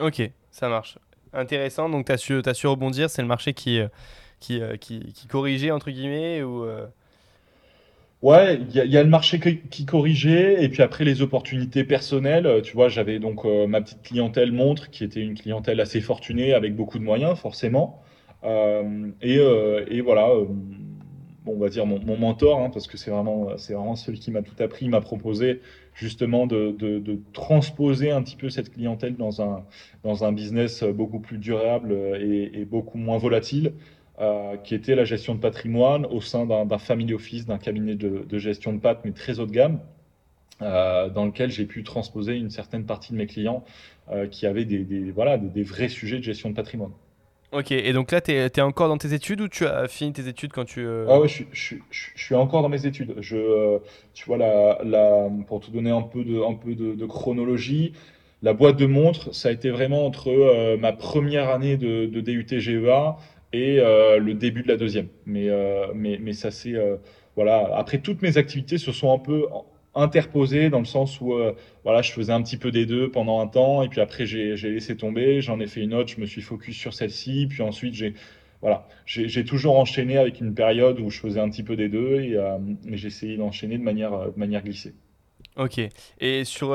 [0.00, 0.98] Ok, ça marche.
[1.32, 1.88] Intéressant.
[1.88, 3.10] Donc, tu as su, as su rebondir.
[3.10, 3.88] C'est le marché qui, euh,
[4.40, 6.86] qui, euh, qui, qui, corrigeait, entre guillemets ou, euh?
[8.20, 9.38] Ouais, il y, a le marché
[9.70, 12.62] qui, corrigeait et puis après les opportunités personnelles.
[12.64, 16.74] Tu vois, j'avais donc ma petite clientèle montre qui était une clientèle assez fortunée avec
[16.74, 17.96] beaucoup de moyens, forcément.
[18.42, 19.36] et,
[19.88, 20.32] et, voilà
[21.48, 24.60] on va dire mon, mentor, hein, parce que c'est vraiment, vraiment celui qui m'a tout
[24.62, 25.60] appris, m'a proposé
[25.94, 26.76] justement de,
[27.32, 29.64] transposer un petit peu cette clientèle dans un,
[30.04, 33.72] dans un business beaucoup plus durable et, beaucoup moins volatile,
[34.20, 38.38] euh, qui était la gestion de patrimoine au sein d'un family office, d'un cabinet de,
[38.38, 39.80] gestion de pattes, mais très haut de gamme.
[40.60, 43.64] Euh, dans lequel j'ai pu transposer une certaine partie de mes clients
[44.10, 46.90] euh, qui avaient des, voilà, des vrais sujets de gestion de patrimoine.
[47.52, 50.26] Ok, et donc là, tu es, encore dans tes études ou tu as fini tes
[50.26, 50.84] études quand tu...
[51.08, 53.14] Ah ouais, je, je, je, suis encore dans mes études.
[53.20, 53.78] Je,
[54.14, 57.92] tu vois, la, la, pour te donner un peu, de, un peu de, chronologie,
[58.42, 62.20] la boîte de montres, ça a été vraiment entre euh, ma première année de, de
[62.20, 63.16] DUT GEA
[63.52, 65.08] et le début de la deuxième.
[65.26, 65.48] Mais,
[65.94, 66.74] mais, mais ça c'est...
[67.36, 69.46] voilà, après, toutes mes activités se sont un peu
[69.98, 71.52] interposé dans le sens où euh,
[71.84, 74.54] voilà, je faisais un petit peu des deux pendant un temps et puis après j'ai
[74.54, 77.94] laissé tomber, j'en ai fait une autre, je me suis focus sur celle-ci, puis ensuite
[77.94, 78.14] j'ai
[78.60, 82.20] voilà, j'ai toujours enchaîné avec une période où je faisais un petit peu des deux
[82.20, 82.58] et, euh,
[82.90, 84.94] j'ai essayé d'enchaîner de manière, euh, manière glissée.
[85.56, 85.80] Ok.
[86.20, 86.68] Et sur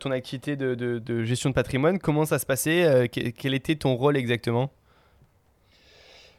[0.00, 3.08] ton activité de, de, gestion de patrimoine, comment ça se passait?
[3.08, 4.70] Quel était ton rôle exactement?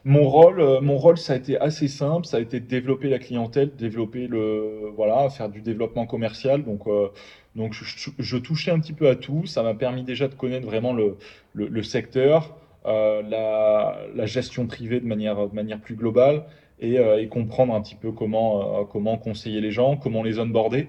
[0.06, 2.26] Mon rôle, euh, mon rôle, ça a été assez simple.
[2.26, 6.62] Ça a été de développer la clientèle, développer le, voilà, faire du développement commercial.
[6.62, 7.08] Donc, euh,
[7.56, 9.46] donc je, touchais un petit peu à tout.
[9.46, 11.16] Ça m'a permis déjà de connaître vraiment le,
[11.54, 16.44] le, secteur, euh, la, la, gestion privée de manière, de manière plus globale
[16.78, 20.86] et, et comprendre un petit peu comment, comment conseiller les gens, comment les onboarder.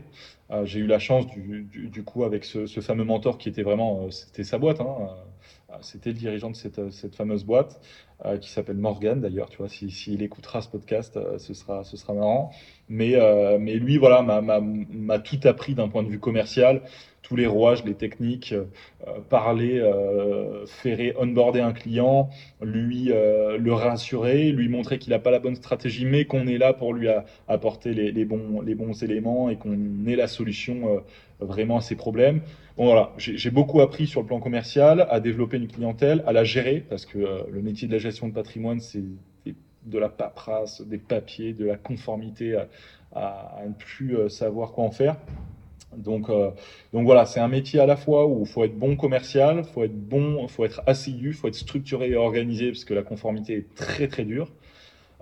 [0.65, 3.63] J'ai eu la chance du, du, du coup avec ce, ce, fameux mentor qui était
[3.63, 4.82] vraiment, c'était sa boîte.
[4.82, 5.10] Hein,
[5.82, 7.82] c'était le dirigeant de cette, cette fameuse boîte.
[8.25, 11.84] Euh, qui s'appelle Morgan d'ailleurs, tu vois, s'il si, écoutera ce podcast, euh, ce, sera,
[11.84, 12.49] ce sera marrant.
[12.89, 16.82] Mais, euh, mais lui, voilà, m'a tout appris d'un point de vue commercial,
[17.21, 18.56] tous les rouages, les techniques,
[19.30, 19.84] parler,
[20.65, 22.30] faire onboarder un client,
[22.62, 26.71] lui le rassurer, lui montrer qu'il n'a pas la bonne stratégie, mais qu'on est là
[26.71, 27.10] pour lui
[27.49, 29.75] apporter les, les, bons, les bons éléments et qu'on
[30.08, 31.03] ait la solution
[31.39, 32.41] vraiment à ses problèmes.
[32.78, 36.43] Bon, voilà, j'ai beaucoup appris sur le plan commercial, à développer une clientèle, à la
[36.43, 39.04] gérer, parce que euh, le métier de la gestion de patrimoine, c'est
[39.86, 42.56] de la paperasse, des papiers, de la conformité
[43.15, 45.15] à, ne plus savoir quoi en faire.
[45.95, 46.52] Donc, euh,
[46.93, 49.84] donc voilà, c'est un métier à la fois où il faut être bon commercial, faut
[49.84, 53.76] être bon, faut être assidu, faut être structuré et organisé parce que la conformité est
[53.76, 54.52] très très dure.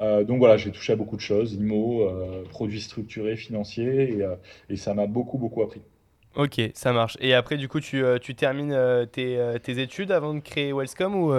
[0.02, 4.18] Euh, donc voilà, j'ai touché à beaucoup de choses, IMO, euh, produits structurés, financiers,
[4.70, 5.82] et ça m'a beaucoup beaucoup appris.
[6.36, 7.18] Ok, ça marche.
[7.22, 8.78] Et après, du coup, tu, tu termines
[9.12, 11.34] tes, tes, études avant de créer Wellscom ou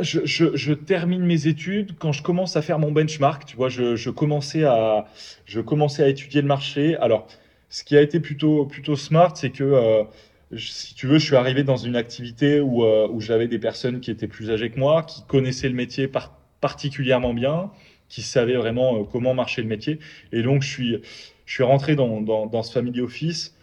[0.00, 3.44] je, je, termine mes études quand je commence à faire mon benchmark.
[3.44, 5.06] Tu vois, je, je commençais à
[5.44, 6.96] je commençais à étudier le marché.
[6.96, 7.26] Alors
[7.72, 10.04] ce qui a été plutôt, plutôt smart, c'est que, euh,
[10.56, 14.00] si tu veux, je suis arrivé dans une activité où, euh, où j'avais des personnes
[14.00, 16.10] qui étaient plus âgées que moi, qui connaissaient le métier
[16.60, 17.70] particulièrement bien,
[18.10, 20.00] qui savaient vraiment euh, comment marchait le métier.
[20.32, 20.98] Et donc, je suis,
[21.46, 23.56] je suis rentré dans, dans, dans ce family office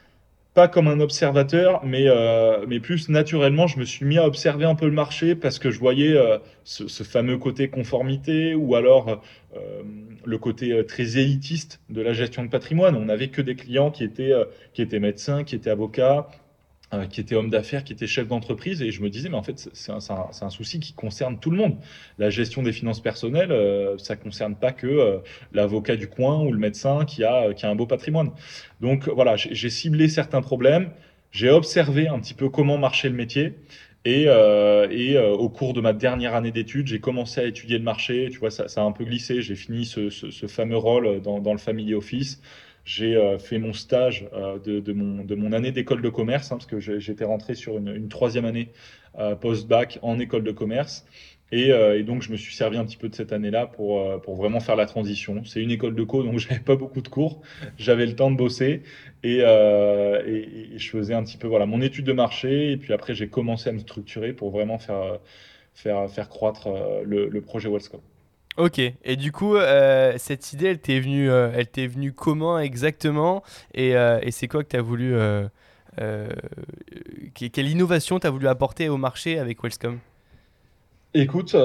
[0.67, 4.75] comme un observateur, mais, euh, mais plus naturellement, je me suis mis à observer un
[4.75, 9.21] peu le marché parce que je voyais euh, ce, fameux côté conformité ou alors
[9.55, 9.81] euh,
[10.25, 12.95] le côté très élitiste de la gestion de patrimoine.
[12.95, 14.33] On n'avait que des clients qui étaient,
[14.73, 16.27] qui étaient médecins, qui étaient avocats,
[16.93, 19.43] euh, qui était homme d'affaires, qui était chef d'entreprise, et je me disais, mais en
[19.43, 21.77] fait, c'est un, un, un, souci qui concerne tout le monde.
[22.17, 25.17] La gestion des finances personnelles, euh, ça concerne pas que euh,
[25.53, 28.31] l'avocat du coin ou le médecin qui a, qui a un beau patrimoine.
[28.81, 30.91] Donc voilà, j'ai ciblé certains problèmes,
[31.31, 33.53] j'ai observé un petit peu comment marchait le métier,
[34.05, 37.77] et, euh, et euh, au cours de ma dernière année d'études, j'ai commencé à étudier
[37.77, 38.29] le marché.
[38.31, 39.41] Tu vois, ça, ça a un peu glissé.
[39.41, 42.41] J'ai fini ce, ce, ce, fameux rôle dans, dans le family office
[42.89, 46.51] j'ai euh, fait mon stage euh, de, de, mon, de, mon, année d'école de commerce,
[46.51, 48.71] hein, parce que j'étais rentré sur une, une troisième année
[49.19, 51.05] euh, post-bac en école de commerce.
[51.51, 54.35] Et, et, donc, je me suis servi un petit peu de cette année-là pour, pour
[54.35, 55.43] vraiment faire la transition.
[55.45, 57.41] C'est une école de co, donc j'avais pas beaucoup de cours.
[57.77, 58.83] J'avais le temps de bosser
[59.23, 62.71] et, euh, et, et, je faisais un petit peu voilà mon étude de marché.
[62.71, 65.19] Et puis après, j'ai commencé à me structurer pour vraiment faire,
[65.73, 66.69] faire, faire croître
[67.03, 68.03] le, le projet Wellscope.
[68.59, 72.59] Ok, et du coup, euh, cette idée, elle t'est venue, euh, elle t'est venue comment
[72.59, 73.41] exactement?
[73.73, 75.15] Et, euh, et c'est quoi que tu as voulu.
[75.95, 79.99] Quelle innovation tu as voulu apporter au marché avec Wellscom?
[81.13, 81.55] Écoute,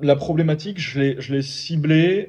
[0.00, 2.26] la problématique, je l'ai ciblée,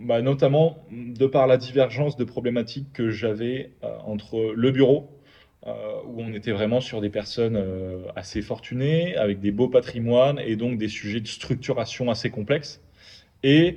[0.00, 3.70] bah, notamment de par la divergence de problématiques que j'avais
[4.04, 5.08] entre le bureau,
[5.66, 10.38] euh, où on était vraiment sur des personnes euh, assez fortunées, avec des beaux patrimoines
[10.38, 12.80] et donc des sujets de structuration assez complexes.
[13.42, 13.76] Et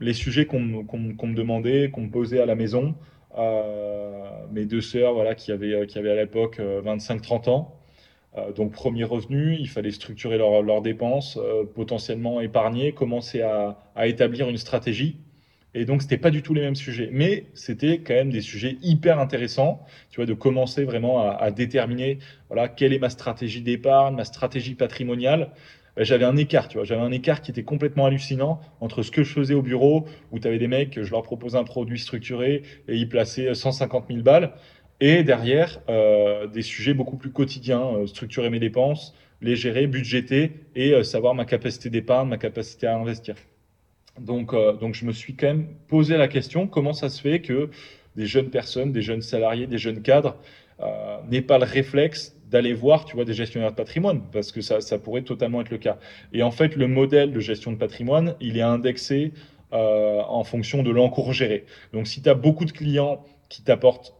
[0.00, 2.94] les sujets qu'on qu me demandait, qu'on me posait à la maison,
[3.36, 7.74] euh, mes deux sœurs voilà, qui, avaient, qui avaient à l'époque 25-30 ans,
[8.54, 11.38] donc premier revenu, il fallait structurer leurs leur dépenses,
[11.74, 15.16] potentiellement épargner, commencer à, établir une stratégie
[15.78, 17.08] et donc, c'était pas du tout les mêmes sujets.
[17.12, 22.18] Mais c'était quand même des sujets hyper intéressants, tu vois, de commencer vraiment à, déterminer,
[22.48, 25.52] voilà, quelle est ma stratégie d'épargne, ma stratégie patrimoniale.
[25.96, 29.12] Ben, j'avais un écart, tu vois, j'avais un écart qui était complètement hallucinant entre ce
[29.12, 31.98] que je faisais au bureau, où tu avais des mecs, je leur proposais un produit
[31.98, 34.52] structuré et ils plaçaient 150 000 balles,
[35.00, 40.52] et derrière, euh, des sujets beaucoup plus quotidiens, euh, structurer mes dépenses, les gérer, budgéter
[40.74, 43.36] et euh, savoir ma capacité d'épargne, ma capacité à investir.
[44.20, 47.40] Donc, euh, donc je me suis quand même posé la question comment ça se fait
[47.40, 47.70] que
[48.16, 50.36] des jeunes personnes, des jeunes salariés, des jeunes cadres
[50.80, 54.60] euh, n'aient pas le réflexe d'aller voir, tu vois, des gestionnaires de patrimoine, parce que
[54.60, 55.98] ça, ça pourrait totalement être le cas.
[56.32, 59.32] Et en fait, le modèle de gestion de patrimoine, il est indexé
[59.72, 61.66] euh, en fonction de l'encours géré.
[61.92, 64.14] Donc, si tu as beaucoup de clients qui t'apportent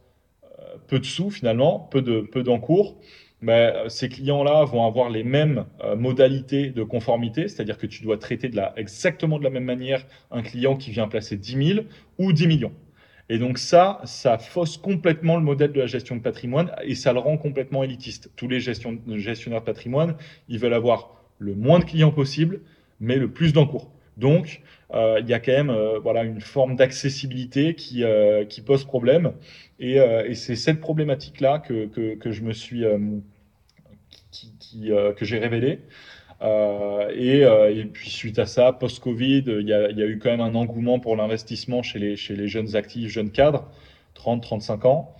[0.87, 2.97] peu de sous finalement, peu de peu d'encours,
[3.47, 8.17] euh, ces clients-là vont avoir les mêmes euh, modalités de conformité, c'est-à-dire que tu dois
[8.17, 11.85] traiter de la, exactement de la même manière un client qui vient placer 10 000
[12.17, 12.73] ou 10 millions.
[13.29, 17.13] Et donc ça, ça fausse complètement le modèle de la gestion de patrimoine et ça
[17.13, 18.31] le rend complètement élitiste.
[18.35, 20.15] Tous les gestion, gestionnaires de patrimoine,
[20.49, 22.61] ils veulent avoir le moins de clients possible,
[22.99, 23.91] mais le plus d'encours.
[24.19, 24.61] Donc,
[24.93, 29.33] euh, il y a quand même euh, voilà une forme d'accessibilité qui, euh, pose problème.
[29.79, 29.99] Et,
[30.35, 32.83] c'est cette problématique-là que, que, que, je me suis
[35.15, 35.79] que j'ai révélée.
[36.41, 40.99] Et, puis suite à ça, post-Covid, il y y a eu quand même un engouement
[40.99, 43.69] pour l'investissement chez les, chez les jeunes actifs, jeunes cadres,
[44.15, 45.15] 30-35 ans.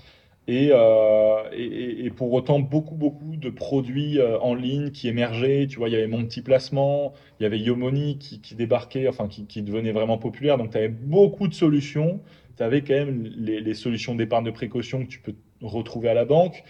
[0.50, 5.68] Et, euh, et, pour autant, beaucoup, beaucoup de produits euh, en ligne qui émergeaient.
[5.70, 9.28] Tu vois, il y avait mon petit placement, il y avait Yomoni qui, débarquait, enfin,
[9.28, 10.58] qui, devenait vraiment populaire.
[10.58, 12.20] Donc, tu avais beaucoup de solutions.
[12.58, 16.26] Tu avais quand même les, solutions d'épargne de précaution que tu peux retrouver à la
[16.26, 16.64] banque.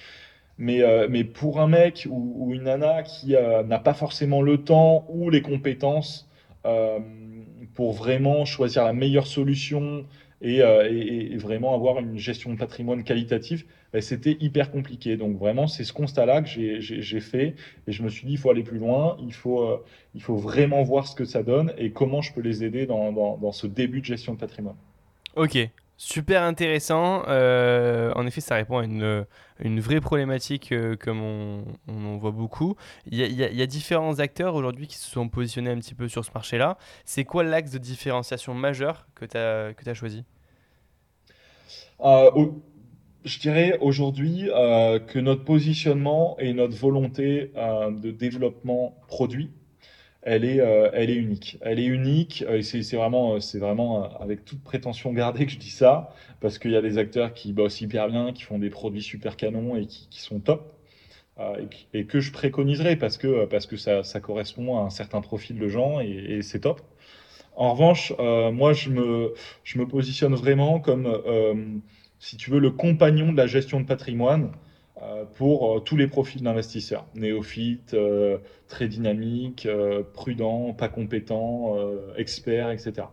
[0.58, 5.06] Mais, euh, mais pour un mec ou, une nana qui n'a pas forcément le temps
[5.08, 6.30] ou les compétences
[7.76, 10.04] pour vraiment choisir la meilleure solution,
[10.42, 15.18] et, et, vraiment avoir une gestion de patrimoine qualitative, ben, c'était hyper compliqué.
[15.18, 17.56] Donc vraiment, c'est ce constat-là que j'ai fait
[17.88, 19.84] et je me suis dit, il faut aller plus loin, il faut,
[20.16, 23.12] il faut vraiment voir ce que ça donne et comment je peux les aider dans,
[23.12, 24.78] dans ce début de gestion de patrimoine.
[25.36, 25.58] Ok,
[26.02, 27.24] Super intéressant.
[27.28, 29.26] Euh, en effet, ça répond à une,
[29.60, 32.78] une vraie problématique euh, comme on, on, voit beaucoup.
[33.06, 36.32] Il y, a, différents acteurs aujourd'hui qui se sont positionnés un petit peu sur ce
[36.34, 36.78] marché-là.
[37.04, 40.24] C'est quoi l'axe de différenciation majeur que tu as choisi?
[42.00, 42.32] Euh,
[43.26, 49.52] Je dirais aujourd'hui que notre positionnement et notre volonté de développement produit
[50.22, 51.58] elle est, euh, elle est unique.
[51.62, 55.58] Elle est unique, euh, et c'est vraiment, euh, vraiment avec toute prétention gardée que je
[55.58, 58.70] dis ça, parce qu'il y a des acteurs qui bossent hyper bien, qui font des
[58.70, 60.74] produits super canons et qui, sont top,
[61.94, 65.68] et, que je préconiserais parce que, parce que ça, correspond à un certain profil de
[65.70, 66.82] gens et, c'est top.
[67.56, 71.82] En revanche, moi, je me, je me positionne vraiment comme,
[72.20, 74.52] si tu veux, le compagnon de la gestion de patrimoine
[75.36, 77.06] pour euh, tous les profils d'investisseurs.
[77.16, 78.38] Néophytes, euh,
[78.68, 79.68] très dynamiques,
[80.14, 81.76] prudents, pas compétents,
[82.18, 83.08] experts, etc.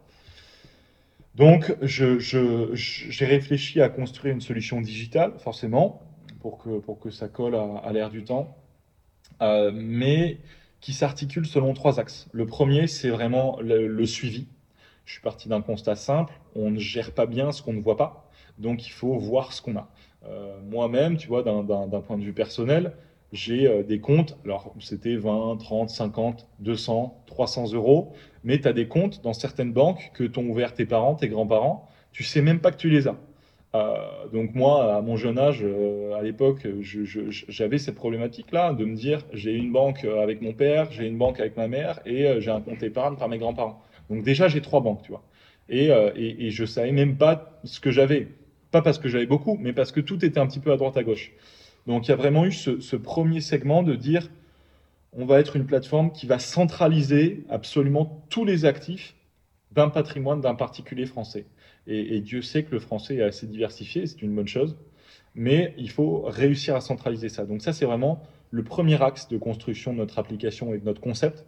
[1.34, 6.02] Donc, j'ai réfléchi à construire une solution digitale, forcément,
[6.40, 6.58] pour
[7.00, 8.56] que, ça colle à, l'air du temps,
[9.40, 10.38] mais
[10.80, 12.28] qui s'articule selon trois axes.
[12.32, 14.46] Le premier, c'est vraiment le, suivi.
[15.04, 17.96] Je suis parti d'un constat simple, on ne gère pas bien ce qu'on ne voit
[17.96, 19.88] pas, donc il faut voir ce qu'on a.
[20.24, 22.92] Euh, moi-même, tu vois, d'un point de vue personnel,
[23.32, 28.12] j'ai euh, des comptes, alors c'était 20, 30, 50, 200, 300 euros,
[28.44, 31.88] mais tu as des comptes dans certaines banques que t'ont ouvert tes parents, tes grands-parents,
[32.12, 33.16] tu sais même pas que tu les as.
[33.74, 33.96] Euh,
[34.32, 35.64] donc moi, à mon jeune âge,
[36.16, 41.06] à l'époque, j'avais cette problématique-là de me dire, j'ai une banque avec mon père, j'ai
[41.06, 43.82] une banque avec ma mère et j'ai un compte épargne par mes grands-parents.
[44.08, 45.22] Donc déjà, j'ai trois banques, tu vois.
[45.68, 48.28] Et, et, et je savais même pas ce que j'avais.
[48.76, 50.98] Pas parce que j'avais beaucoup, mais parce que tout était un petit peu à droite
[50.98, 51.32] à gauche.
[51.86, 54.28] Donc il y a vraiment eu ce, premier segment de dire
[55.14, 59.14] on va être une plateforme qui va centraliser absolument tous les actifs
[59.72, 61.46] d'un patrimoine d'un particulier français.
[61.86, 64.76] Et, Dieu sait que le français est assez diversifié, c'est une bonne chose,
[65.34, 67.46] mais il faut réussir à centraliser ça.
[67.46, 71.00] Donc ça, c'est vraiment le premier axe de construction de notre application et de notre
[71.00, 71.46] concept,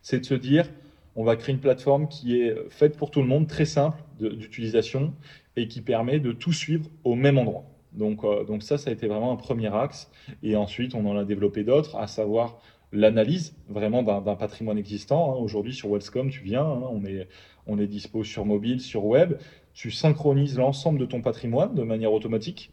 [0.00, 0.70] c'est de se dire,
[1.16, 5.12] on va créer une plateforme qui est faite pour tout le monde, très simple d'utilisation,
[5.56, 7.64] et qui permet de tout suivre au même endroit.
[7.92, 10.10] Donc, euh, donc ça, ça a été vraiment un premier axe.
[10.42, 12.58] Et ensuite, on en a développé d'autres, à savoir
[12.92, 15.32] l'analyse vraiment d'un patrimoine existant.
[15.32, 15.36] Hein.
[15.36, 17.28] Aujourd'hui, sur Wellscom, tu viens, hein, on, est,
[17.66, 19.34] on est dispo sur mobile, sur web.
[19.74, 22.72] Tu synchronises l'ensemble de ton patrimoine de manière automatique.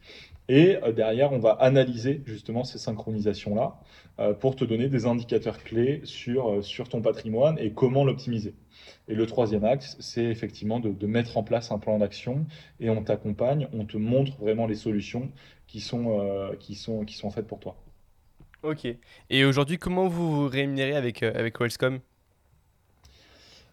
[0.49, 3.79] Et euh, derrière, on va analyser justement ces synchronisations-là
[4.19, 8.53] euh, pour te donner des indicateurs clés sur, sur ton patrimoine et comment l'optimiser.
[9.07, 12.45] Et le troisième axe, c'est effectivement de, mettre en place un plan d'action
[12.79, 15.29] et on t'accompagne, on te montre vraiment les solutions
[15.67, 17.75] qui sont, euh, qui sont, qui sont faites pour toi.
[18.63, 18.87] Ok.
[19.29, 21.99] Et aujourd'hui, comment vous vous rémunérez avec, euh, avec Wellscom?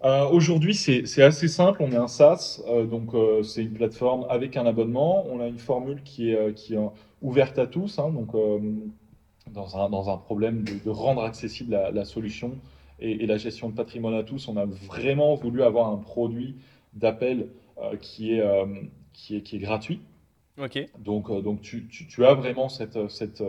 [0.05, 1.83] Euh, Aujourd'hui, c'est assez simple.
[1.83, 2.61] On est un SaaS,
[2.91, 3.12] donc
[3.43, 5.25] c'est une plateforme avec un abonnement.
[5.29, 6.79] On a une formule qui est, qui est
[7.23, 8.33] ouverte à tous, hein, donc
[9.51, 12.59] dans un, dans, un, problème de, rendre accessible la, la solution
[13.01, 16.57] et, la gestion de patrimoine à tous, on a vraiment voulu avoir un produit
[16.93, 18.67] d'appel euh, qui, est, euh,
[19.13, 20.01] qui, est, qui est gratuit.
[20.59, 20.79] Ok.
[20.99, 23.43] Donc, euh, donc tu, tu, as vraiment cette, cette,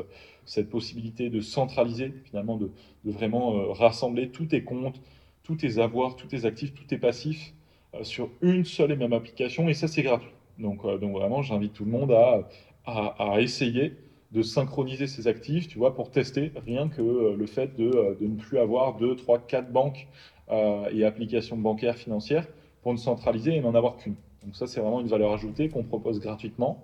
[0.45, 2.71] cette possibilité de centraliser, finalement, de,
[3.03, 4.99] de vraiment rassembler tous tes comptes,
[5.43, 7.53] tous tes avoirs, tous tes actifs, tous tes passifs
[8.01, 10.31] sur une seule et même application, et ça, c'est gratuit.
[10.57, 12.49] Donc, donc vraiment, j'invite tout le monde à,
[12.85, 13.93] à, à essayer
[14.35, 18.15] de synchroniser ses actifs, tu vois, pour tester rien que euh, le fait de, euh,
[18.19, 20.07] de, ne plus avoir deux, trois, quatre banques
[20.51, 22.45] euh, et applications bancaires financières
[22.81, 24.15] pour ne centraliser et n'en avoir qu'une.
[24.43, 26.83] Donc ça, c'est vraiment une valeur ajoutée qu'on propose gratuitement.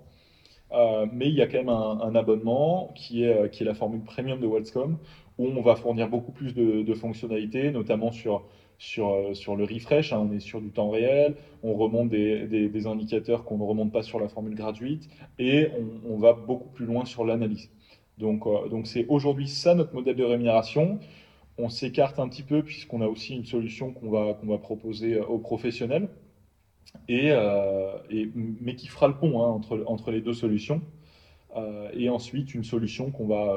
[1.12, 4.96] mais il y a quand même un, abonnement qui est, la formule premium de Wellscom,
[5.38, 8.42] où on va fournir beaucoup plus de fonctionnalités, notamment sur
[8.82, 10.12] sur, euh, sur le refresh.
[10.12, 13.92] Hein, on est sur du temps réel, on remonte des, des, indicateurs qu'on ne remonte
[13.92, 15.08] pas sur la formule gratuite
[15.38, 15.68] et
[16.08, 17.70] on, va beaucoup plus loin sur l'analyse.
[18.18, 20.98] Donc, euh, donc c'est aujourd'hui ça notre modèle de rémunération.
[21.58, 25.24] On s'écarte un petit peu puisqu'on a aussi une solution qu'on va, va proposer euh,
[25.26, 26.08] aux professionnels,
[27.08, 27.28] et,
[28.10, 30.82] et, mais qui fera le pont hein, entre, entre les deux solutions.
[31.94, 33.56] et ensuite, une solution qu'on va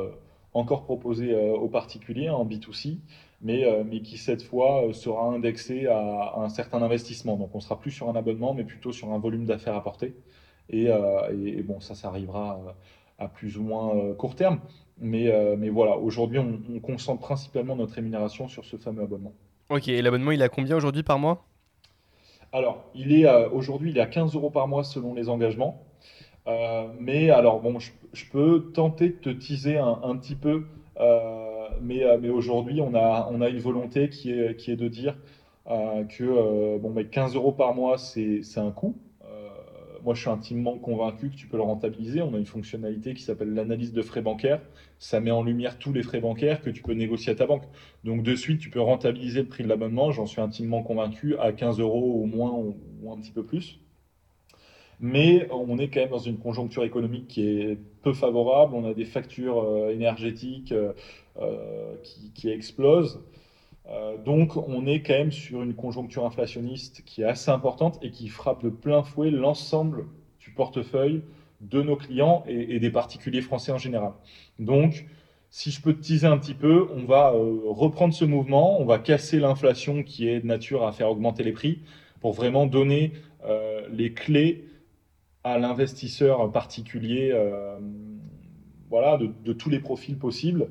[0.54, 3.00] encore proposer aux particuliers en B2C,
[3.46, 7.38] mais, euh, mais qui cette fois euh, sera indexé à, un certain investissement.
[7.38, 10.16] Donc on sera plus sur un abonnement, mais plutôt sur un volume d'affaires apporté.
[10.70, 12.60] Et, euh, et, bon, ça, ça arrivera
[13.20, 14.60] à plus ou moins court terme.
[14.98, 19.34] Mais, mais voilà, aujourd'hui, on, on, concentre principalement notre rémunération sur ce fameux abonnement.
[19.70, 21.46] Ok, et l'abonnement, il a combien aujourd'hui par mois?
[22.52, 25.84] Alors, il est aujourd'hui, il est à 15 euros par mois selon les engagements.
[27.00, 30.66] mais alors, bon, je, peux tenter de te teaser un, petit peu,
[31.82, 35.16] mais, mais aujourd'hui, on a, une volonté qui est, qui est de dire
[35.68, 38.96] que bon, mais 15 euros par mois, c'est un coût
[40.06, 42.22] moi, je suis intimement convaincu que tu peux le rentabiliser.
[42.22, 44.62] On a une fonctionnalité qui s'appelle l'analyse de frais bancaires.
[45.00, 47.64] Ça met en lumière tous les frais bancaires que tu peux négocier à ta banque.
[48.04, 50.12] Donc, de suite, tu peux rentabiliser le prix de l'abonnement.
[50.12, 53.80] J'en suis intimement convaincu à 15 euros au moins ou un petit peu plus.
[55.00, 58.76] Mais on est quand même dans une conjoncture économique qui est peu favorable.
[58.76, 60.94] On a des factures euh, énergétiques euh,
[61.42, 61.96] euh,
[62.36, 63.20] qui, explosent.
[64.26, 68.30] Donc on est quand même sur une conjoncture inflationniste qui est assez importante et qui
[68.30, 70.06] frappe de plein fouet l'ensemble
[70.40, 71.22] du portefeuille
[71.62, 74.14] de nos clients et, des particuliers français en général.
[74.58, 75.06] Donc
[75.52, 78.98] si je peux te teaser un petit peu, on va reprendre ce mouvement, on va
[78.98, 81.82] casser l'inflation qui est de nature à faire augmenter les prix
[82.22, 83.12] pour vraiment donner
[83.92, 84.66] les clés
[85.46, 87.32] à l'investisseur particulier
[88.90, 90.68] voilà, de, tous les profils possibles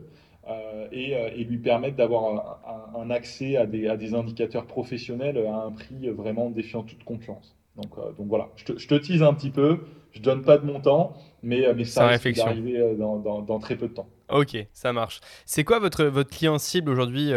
[0.49, 2.61] euh, euh, et, lui permettre d'avoir
[2.97, 7.57] un, accès à des, à des, indicateurs professionnels à un prix vraiment défiant toute concurrence.
[7.77, 9.81] Donc, euh, donc voilà, je te, je te, tease un petit peu,
[10.13, 13.89] je donne pas de montant, mais, mais ça risque d'arriver dans, dans, dans, très peu
[13.89, 14.09] de temps.
[14.31, 15.21] Ok, ça marche.
[15.45, 17.33] C'est quoi votre, votre client cible aujourd'hui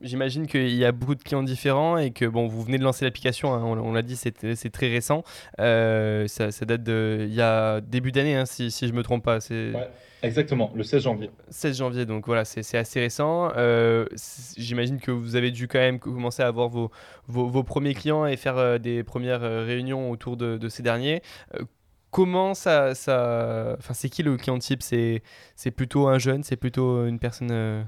[0.00, 3.04] J'imagine qu'il y a beaucoup de clients différents et que bon, vous venez de lancer
[3.04, 5.22] l'application, hein, on, l'a dit, c'est très récent.
[5.58, 9.24] ça, ça, date de il y a début d'année, hein, si, si je me trompe
[9.24, 9.38] pas.
[9.50, 9.90] Ouais.
[10.22, 11.30] Exactement, le 16 janvier.
[11.48, 13.50] 16 janvier, donc voilà, c'est assez récent.
[13.56, 14.06] Euh,
[14.56, 16.90] j'imagine que vous avez dû quand même commencer à avoir vos,
[17.26, 21.22] vos, premiers clients et faire euh, des premières euh, réunions autour de, ces derniers.
[22.10, 22.94] comment ça.
[22.94, 23.76] ça...
[23.78, 24.82] Enfin, c'est qui le client type?
[24.82, 27.86] C'est plutôt un jeune C'est plutôt une personne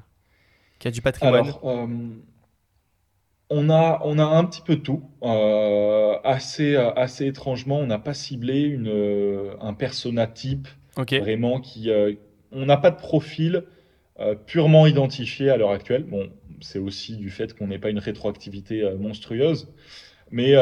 [0.82, 1.60] qui a du patrimoine Alors,
[3.48, 5.02] on a, on a un petit peu tout.
[6.24, 12.12] assez, assez étrangement, on n'a pas ciblé une, un persona type Vraiment, qui, euh,
[12.50, 13.64] on n'a pas de profil
[14.20, 16.04] euh, purement identifié à l'heure actuelle.
[16.04, 16.28] Bon,
[16.60, 19.72] c'est aussi du fait qu'on n'ait pas une rétroactivité euh, monstrueuse.
[20.30, 20.54] Mais,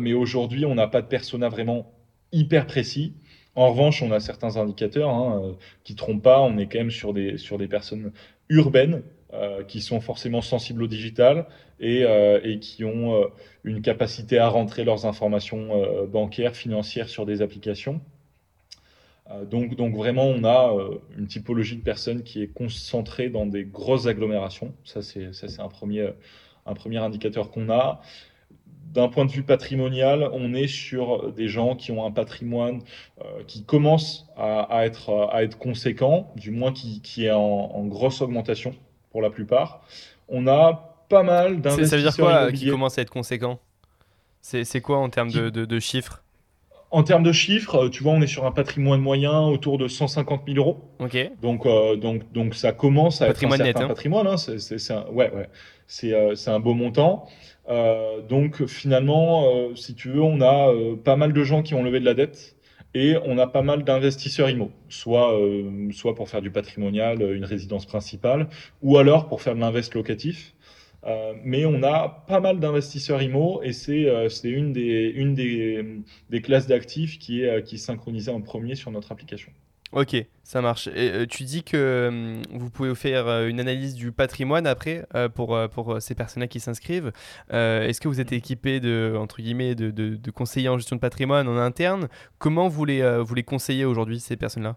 [0.00, 1.92] mais aujourd'hui, on n'a pas de persona vraiment
[2.32, 3.12] hyper précis.
[3.56, 5.54] En revanche, on a certains indicateurs hein,
[5.84, 6.40] qui ne trompent pas.
[6.40, 8.10] On est quand même sur des, sur des personnes
[8.48, 9.02] urbaines
[9.66, 11.46] qui sont forcément sensibles au digital
[11.80, 12.02] et,
[12.42, 13.28] et qui ont
[13.62, 18.00] une capacité à rentrer leurs informations bancaires, financières sur des applications.
[19.30, 23.64] Euh, donc, vraiment, on a euh, une typologie de personnes qui est concentrée dans des
[23.64, 24.74] grosses agglomérations.
[24.84, 26.12] Ça, c'est un premier,
[26.98, 28.00] indicateur qu'on a.
[28.92, 32.80] D'un point de vue patrimonial, on est sur des gens qui ont un patrimoine
[33.20, 38.74] euh, qui commence à, être, conséquent, du moins qui est en, grosse augmentation
[39.10, 39.82] pour la plupart.
[40.28, 41.88] On a pas mal d'investisseurs.
[41.88, 43.58] Ça veut dire quoi qui commence à être conséquent?
[44.40, 46.22] C'est quoi en termes de, de chiffres?
[46.90, 49.88] En termes de chiffres, euh, tu vois, on est sur un patrimoine moyen autour de
[49.88, 50.90] 150 000 euros.
[51.00, 51.18] Ok.
[51.42, 53.88] Donc, euh, donc, donc ça commence à patrimoine être un certain hein.
[53.88, 54.26] patrimoine.
[54.26, 55.50] Hein, c'est, un, ouais, ouais.
[55.88, 57.26] C'est, euh, c'est un beau montant.
[57.68, 61.82] Euh, donc finalement, euh, si tu veux, on a pas mal de gens qui ont
[61.82, 62.56] levé de la dette
[62.94, 65.38] et on a pas mal d'investisseurs IMO, soit,
[65.92, 68.48] soit pour faire du patrimonial, une résidence principale,
[68.82, 70.54] ou alors pour faire de l'invest locatif.
[71.04, 75.84] Euh, mais on a pas mal d'investisseurs IMO et c'est euh, une, des, une des,
[76.28, 79.52] des classes d'actifs qui est, qui est synchronisée en premier sur notre application.
[79.92, 80.88] Ok, ça marche.
[80.94, 86.14] Et, tu dis que vous pouvez faire une analyse du patrimoine après pour, pour ces
[86.14, 87.12] personnes qui s'inscrivent.
[87.50, 91.00] Est-ce que vous êtes équipé de, entre guillemets, de, de, de, conseillers en gestion de
[91.00, 92.08] patrimoine en interne?
[92.38, 94.76] Comment vous les, vous les conseillez aujourd'hui, ces personnes-là?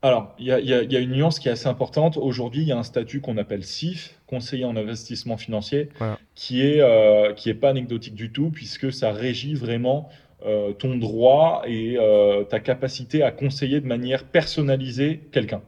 [0.00, 2.18] Alors, il y, a, une nuance qui est assez importante.
[2.18, 5.88] Aujourd'hui, il y a un statut qu'on appelle CIF, conseiller en investissement financier,
[6.36, 10.08] qui est euh, qui est pas anecdotique du tout, puisque ça régit vraiment
[10.46, 15.62] euh, ton droit et euh, ta capacité à conseiller de manière personnalisée quelqu'un.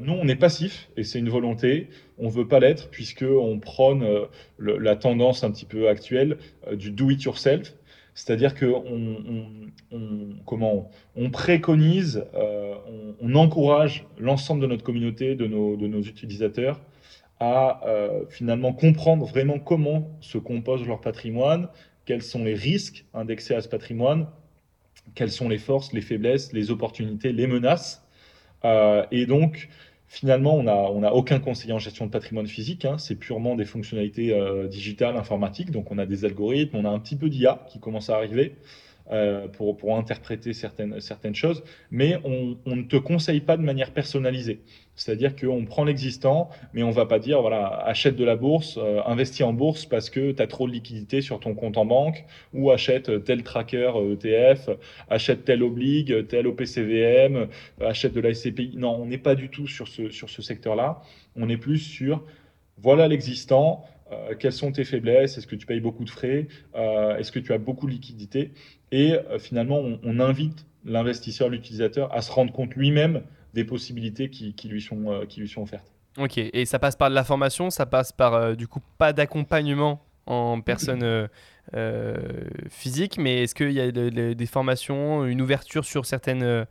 [0.00, 1.88] nous, on est passif et c'est une volonté.
[2.18, 4.04] On veut pas l'être puisque on prône
[4.58, 6.38] la tendance un petit peu actuelle
[6.72, 7.74] du do it yourself,
[8.18, 12.74] c'est-à-dire que on, comment on préconise, euh,
[13.20, 16.80] on, encourage l'ensemble de notre communauté, de nos, de nos utilisateurs,
[17.38, 21.68] à euh, finalement comprendre vraiment comment se compose leur patrimoine,
[22.08, 24.28] quels sont les risques indexés à ce patrimoine,
[25.14, 28.02] quelles sont les forces, les faiblesses, les opportunités, les menaces.
[28.64, 29.68] Euh, et donc,
[30.10, 32.96] Finalement, on n'a aucun conseiller en gestion de patrimoine physique, hein.
[32.96, 36.98] c'est purement des fonctionnalités euh, digitales, informatiques, donc on a des algorithmes, on a un
[36.98, 38.56] petit peu d'IA qui commence à arriver,
[39.10, 43.62] euh, pour, pour interpréter certaines, certaines choses, mais on, on ne te conseille pas de
[43.62, 44.60] manière personnalisée.
[44.96, 49.00] C'est-à-dire qu'on prend l'existant, mais on va pas dire, voilà, achète de la bourse, euh,
[49.06, 52.24] investis en bourse parce que tu as trop de liquidité sur ton compte en banque,
[52.52, 54.70] ou achète tel tracker ETF,
[55.08, 57.48] achète tel oblig, tel OPCVM,
[57.80, 58.72] achète de la SCPI.
[58.76, 61.00] Non, on n'est pas du tout sur ce, sur ce secteur-là.
[61.36, 62.24] On est plus sur,
[62.76, 65.36] voilà l'existant, euh, quelles sont tes faiblesses?
[65.38, 66.48] Est-ce que tu payes beaucoup de frais?
[66.74, 68.52] Euh, Est-ce que tu as beaucoup de liquidités?
[68.90, 73.22] Et euh, finalement, on, on invite l'investisseur, l'utilisateur à se rendre compte lui-même
[73.54, 75.92] des possibilités qui, qui lui, sont, qui lui sont offertes.
[76.18, 80.04] Ok, et ça passe par de la formation, ça passe par du coup pas d'accompagnement
[80.26, 81.28] en personne
[82.70, 86.66] physique, mais est-ce qu'il y a des formations, une ouverture sur, certaines,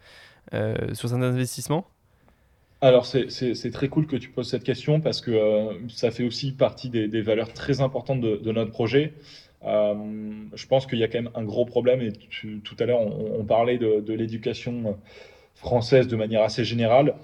[0.94, 1.88] sur certains investissements?
[2.82, 6.52] Alors c'est très cool que tu poses cette question parce que euh, ça fait aussi
[6.52, 9.14] partie des, valeurs très importantes de, notre projet.
[9.66, 9.96] Euh,
[10.54, 13.44] je pense qu'il y a quand même un gros problème et tout à l'heure on,
[13.44, 14.98] parlait de, l'éducation
[15.56, 17.16] française de manière assez générale.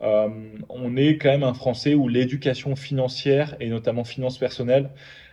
[0.00, 0.28] Euh,
[0.68, 4.90] on est quand même un Français où l'éducation financière et notamment finance personnelle,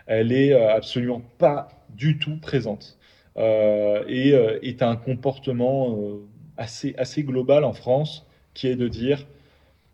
[0.07, 2.97] elle est absolument pas du tout présente
[3.38, 4.32] et
[4.63, 5.95] est un comportement
[6.57, 8.25] assez assez global en France
[8.55, 9.28] qui est de dire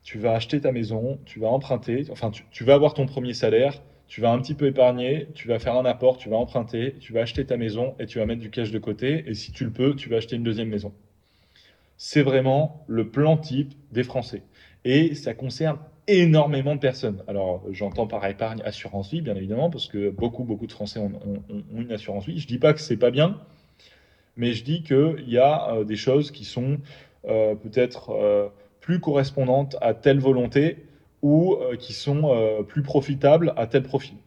[0.04, 3.82] tu vas acheter ta maison, tu vas emprunter, enfin tu, vas avoir ton premier salaire,
[4.08, 7.14] tu vas un petit peu épargner, tu vas faire un apport, tu vas emprunter, tu
[7.14, 9.24] vas acheter ta maison et tu vas mettre du cash de côté.
[9.28, 10.92] Et si tu le peux, tu vas acheter une deuxième maison.
[11.98, 14.44] C'est vraiment le plan type des Français.
[14.84, 15.78] Et ça concerne
[16.08, 17.24] énormément de personnes.
[17.28, 21.14] Alors, j'entends par épargne assurance vie, bien évidemment, parce que beaucoup, beaucoup de Français ont,
[21.74, 22.40] une assurance vie.
[22.40, 23.38] Je dis pas que c'est pas bien,
[24.36, 26.78] mais je dis qu'il y a euh, des choses qui sont
[27.26, 28.50] euh, peut-être euh,
[28.84, 30.86] plus correspondantes à telle volonté
[31.22, 34.18] ou euh, qui sont euh, plus profitables à tel profil.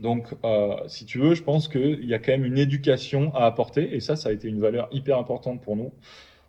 [0.00, 3.46] Donc, euh, si tu veux, je pense qu'il y a quand même une éducation à
[3.46, 5.92] apporter, et ça, ça a été une valeur hyper importante pour nous.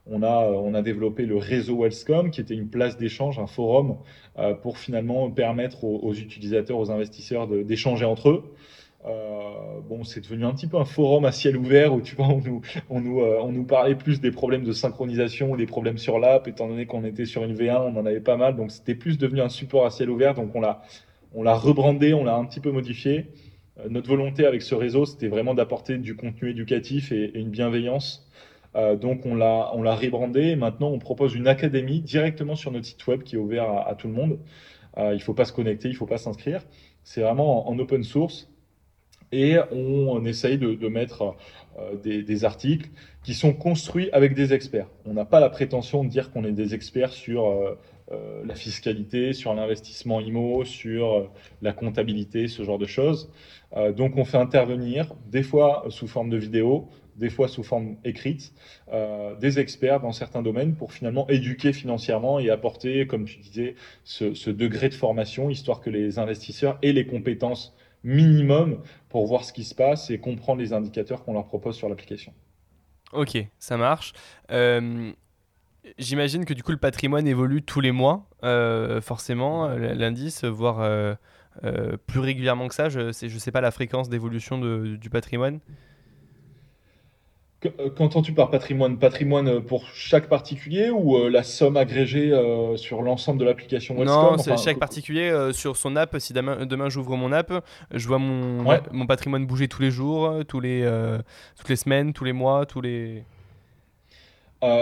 [0.07, 3.97] On a, on a développé le réseau Wellscom, qui était une place d'échange, un forum,
[4.63, 8.43] pour finalement permettre aux, aux utilisateurs, aux investisseurs d'échanger entre eux.
[9.05, 12.27] Euh, bon, c'est devenu un petit peu un forum à ciel ouvert où tu vois,
[12.27, 15.65] on nous, on nous, euh, on nous parlait plus des problèmes de synchronisation ou des
[15.65, 18.55] problèmes sur l'app, étant donné qu'on était sur une V1, on en avait pas mal,
[18.57, 20.81] donc c'était plus devenu un support à ciel ouvert, donc on l'a,
[21.33, 23.27] on l'a rebrandé, on l'a un petit peu modifié.
[23.79, 28.25] Euh, notre volonté avec ce réseau, c'était vraiment d'apporter du contenu éducatif et, une bienveillance.
[29.01, 32.85] Donc on l'a, on l'a rebrandé et maintenant on propose une académie directement sur notre
[32.85, 34.37] site web qui est ouvert à, tout le monde.
[34.95, 36.61] Il faut pas se connecter, il faut pas s'inscrire.
[37.03, 38.48] C'est vraiment en open source
[39.31, 41.35] et on, essaye de, mettre
[41.77, 42.89] euh, des, articles
[43.23, 44.87] qui sont construits avec des experts.
[45.05, 47.77] On n'a pas la prétention de dire qu'on est des experts sur euh,
[48.11, 51.29] euh, la fiscalité, sur l'investissement IMO, sur
[51.61, 53.31] la comptabilité, ce genre de choses.
[53.95, 58.53] donc on fait intervenir des fois sous forme de vidéo, des fois sous forme écrite,
[59.39, 63.75] des experts dans certains domaines pour finalement éduquer financièrement et apporter, comme tu disais,
[64.05, 69.53] ce degré de formation, histoire que les investisseurs aient les compétences minimum pour voir ce
[69.53, 72.33] qui se passe et comprendre les indicateurs qu'on leur propose sur l'application.
[73.13, 74.13] Ok, ça marche.
[74.51, 75.11] Euh,
[75.97, 81.15] j'imagine que du coup le patrimoine évolue tous les mois, euh, forcément, l'indice, voire euh,
[82.05, 82.89] plus régulièrement que ça.
[82.89, 85.59] Je ne sais pas la fréquence d'évolution du patrimoine.
[87.65, 88.97] Euh, qu'entends-tu par patrimoine?
[88.97, 92.31] Patrimoine euh, pour chaque particulier ou euh, la somme agrégée
[92.77, 96.15] sur l'ensemble de l'application Non, c'est chaque particulier sur son app.
[96.19, 100.45] Si demain, demain j'ouvre mon app, je vois mon, mon patrimoine bouger tous les jours,
[100.47, 100.89] tous les,
[101.57, 103.23] toutes les semaines, tous les mois, tous les...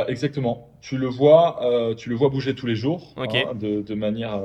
[0.07, 0.69] exactement.
[0.81, 4.41] Tu le vois, tu le vois bouger tous les jours, hein, de, de, manière,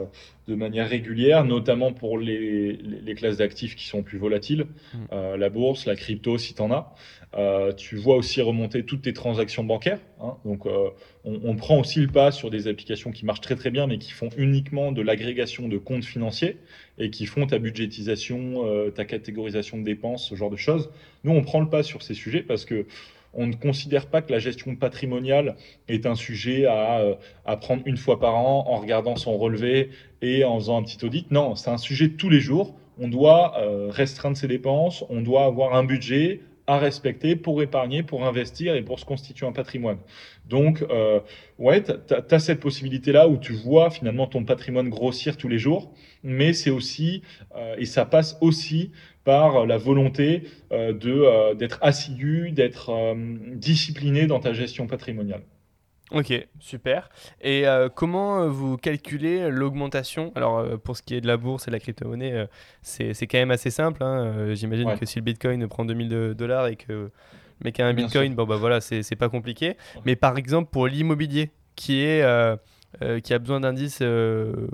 [0.48, 5.36] de manière régulière, notamment pour les, les, classes d'actifs qui sont plus volatiles, hmm.
[5.36, 6.94] la bourse, la crypto, si tu en as.
[7.34, 10.00] Euh, tu vois aussi remonter toutes tes transactions bancaires.
[10.20, 10.36] Hein.
[10.44, 10.90] Donc, euh,
[11.24, 14.10] on, prend aussi le pas sur des applications qui marchent très très bien, mais qui
[14.10, 16.58] font uniquement de l'agrégation de comptes financiers
[16.98, 20.90] et qui font ta budgétisation, euh, ta catégorisation de dépenses, ce genre de choses.
[21.24, 22.86] Nous, on prend le pas sur ces sujets parce que
[23.34, 25.56] on ne considère pas que la gestion patrimoniale
[25.88, 27.02] est un sujet à,
[27.44, 31.04] à prendre une fois par an en regardant son relevé et en faisant un petit
[31.04, 31.30] audit.
[31.30, 32.74] Non, c'est un sujet de tous les jours.
[32.98, 33.54] On doit
[33.88, 38.82] restreindre ses dépenses, on doit avoir un budget, à respecter pour épargner, pour investir et
[38.82, 39.98] pour se constituer un patrimoine.
[40.48, 41.20] Donc, euh,
[41.58, 45.92] ouais, tu as, cette possibilité-là où tu vois finalement ton patrimoine grossir tous les jours,
[46.22, 47.22] mais c'est aussi,
[47.56, 48.92] euh, et ça passe aussi
[49.24, 53.14] par la volonté euh, de d'être assidu, d'être
[53.54, 55.42] discipliné dans ta gestion patrimoniale.
[56.10, 57.08] Ok, super.
[57.40, 60.30] Et euh, comment euh, vous calculez l'augmentation?
[60.34, 62.48] Alors, euh, pour ce qui est de la bourse et de la crypto-monnaie,
[62.82, 64.02] c'est quand même assez simple.
[64.02, 64.54] Hein.
[64.54, 67.10] J'imagine que si le Bitcoin prend 2000 dollars et que
[67.64, 69.76] mais qui a un Bitcoin, bon bah voilà, c'est pas compliqué.
[70.04, 72.56] Mais par exemple, pour l'immobilier, qui, est, euh,
[73.02, 74.68] euh, qui a besoin d'indices euh,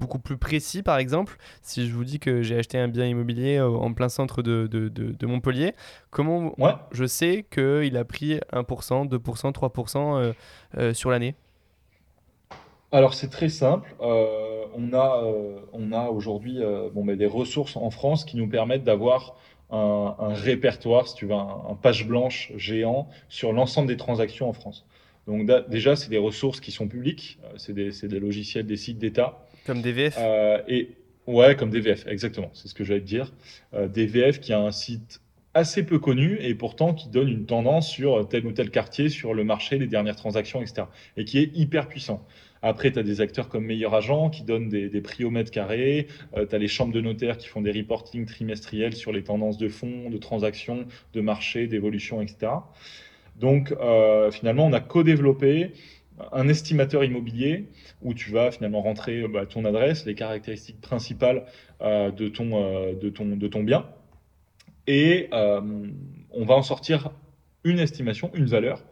[0.00, 3.60] beaucoup plus précis, par exemple, si je vous dis que j'ai acheté un bien immobilier
[3.60, 5.74] en plein centre de, de, de, Montpellier,
[6.10, 6.54] comment
[6.90, 10.34] je sais qu'il a pris 1%, 2%,
[10.74, 11.34] 3% sur l'année?
[12.92, 13.94] Alors c'est très simple.
[14.00, 15.22] on a,
[15.72, 16.58] on a aujourd'hui
[16.92, 19.36] bon, mais des ressources en France qui nous permettent d'avoir
[19.72, 24.86] un, répertoire, si tu veux, un, page blanche géant sur l'ensemble des transactions en France.
[25.26, 28.98] Donc déjà, c'est des ressources qui sont publiques, euh, c'est des, des, logiciels, des sites
[28.98, 29.38] d'État.
[29.66, 30.90] Comme DVF euh, et,
[31.26, 33.32] Ouais, comme DVF, exactement, c'est ce que j'allais te dire.
[33.74, 35.20] Euh, DVF qui a un site
[35.54, 39.32] assez peu connu et pourtant qui donne une tendance sur tel ou tel quartier, sur
[39.32, 40.88] le marché, les dernières transactions, etc.
[41.16, 42.26] Et qui est hyper puissant.
[42.62, 46.08] Après, tu as des acteurs comme Meilleur Agent qui donnent des, prix au mètre carré.
[46.36, 49.56] Euh, tu as les chambres de notaires qui font des reportings trimestriels sur les tendances
[49.56, 52.52] de fonds, de transactions, de marché, d'évolution, etc.
[53.36, 55.72] Donc, euh, finalement, on a co-développé
[56.32, 57.68] un estimateur immobilier
[58.02, 61.44] où tu vas finalement rentrer bah, ton adresse, les caractéristiques principales
[61.80, 63.86] euh, de, ton, de, ton, de ton bien.
[64.86, 67.10] Et on va en sortir
[67.64, 68.82] une estimation, une valeur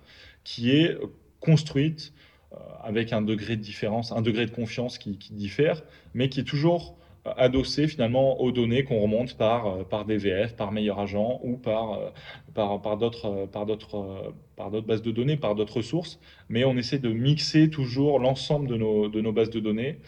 [0.44, 0.96] qui est
[1.40, 2.12] construite
[2.52, 5.82] euh, avec un degré de différence, un degré de confiance qui, diffère,
[6.14, 6.97] mais qui est toujours euh,
[7.36, 12.12] adossé finalement aux données qu'on remonte par, euh, par DVF, par meilleur agent ou par,
[12.54, 16.20] par, par d'autres, par, d'autres, par d'autres bases de données, par d'autres sources.
[16.48, 19.98] Mais on essaie de mixer toujours l'ensemble de nos, de nos bases de données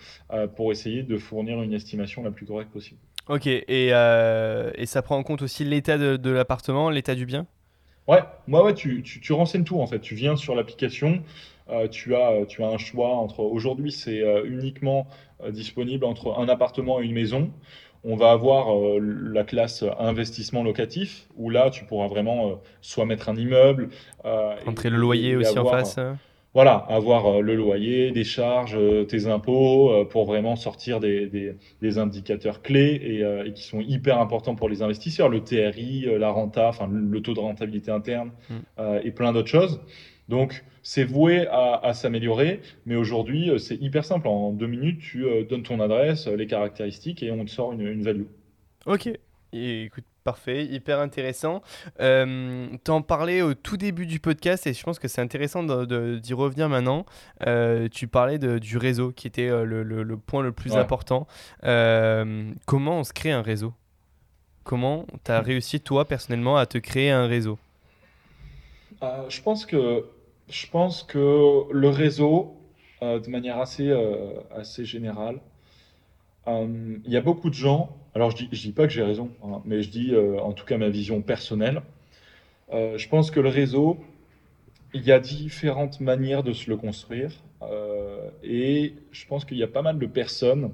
[0.56, 3.00] pour essayer de fournir une estimation la plus correcte possible.
[3.28, 7.46] Ok, et, et ça prend en compte aussi l'état de, de l'appartement, l'état du bien?
[8.10, 10.00] Ouais, moi ouais, tu, tu, tu, renseignes tout en fait.
[10.00, 11.22] Tu viens sur l'application,
[11.68, 13.40] euh, tu, as, tu as un choix entre.
[13.40, 15.12] Aujourd'hui, c'est euh, uniquement euh,
[15.51, 17.51] disponible entre un appartement et une maison.
[18.03, 18.68] On va avoir
[19.01, 23.91] la classe investissement locatif, où là, tu pourras vraiment soit mettre un immeuble.
[24.66, 26.16] Entrer le loyer aussi en face hein.
[26.55, 33.22] voilà, avoir le loyer, des charges, tes impôts, pour vraiment sortir des, des, indicateurs clés
[33.45, 37.34] et, qui sont hyper importants pour les investisseurs, le TRI, la renta, enfin le taux
[37.34, 38.82] de rentabilité interne mm.
[39.05, 39.78] et plein d'autres choses.
[40.30, 44.28] Donc, c'est voué à, s'améliorer, mais aujourd'hui, euh, c'est hyper simple.
[44.28, 48.00] En deux minutes, tu euh, donnes ton adresse, les caractéristiques, et on te sort une,
[48.02, 48.26] value.
[48.86, 49.10] Ok.
[49.52, 51.62] écoute, parfait, hyper intéressant.
[52.00, 56.32] Euh, T'en parlais au tout début du podcast et je pense que c'est intéressant d'y
[56.32, 57.06] revenir maintenant.
[57.46, 61.26] Euh, tu parlais du réseau qui était le, point le plus important.
[61.62, 63.74] comment on se crée un réseau?
[64.62, 67.58] Comment tu as réussi, toi, personnellement, à te créer un réseau?
[69.28, 70.04] Je pense que
[70.51, 72.57] je pense que le réseau,
[73.03, 75.40] euh, de manière assez, euh, assez générale,
[76.48, 79.03] euh, il y a beaucoup de gens, alors je ne dis, dis pas que j'ai
[79.03, 81.82] raison, hein, mais je dis en tout cas ma vision personnelle.
[82.72, 83.98] je pense que le réseau,
[84.94, 87.32] il y a différentes manières de se le construire.
[88.42, 90.72] et je pense qu'il y a pas mal de personnes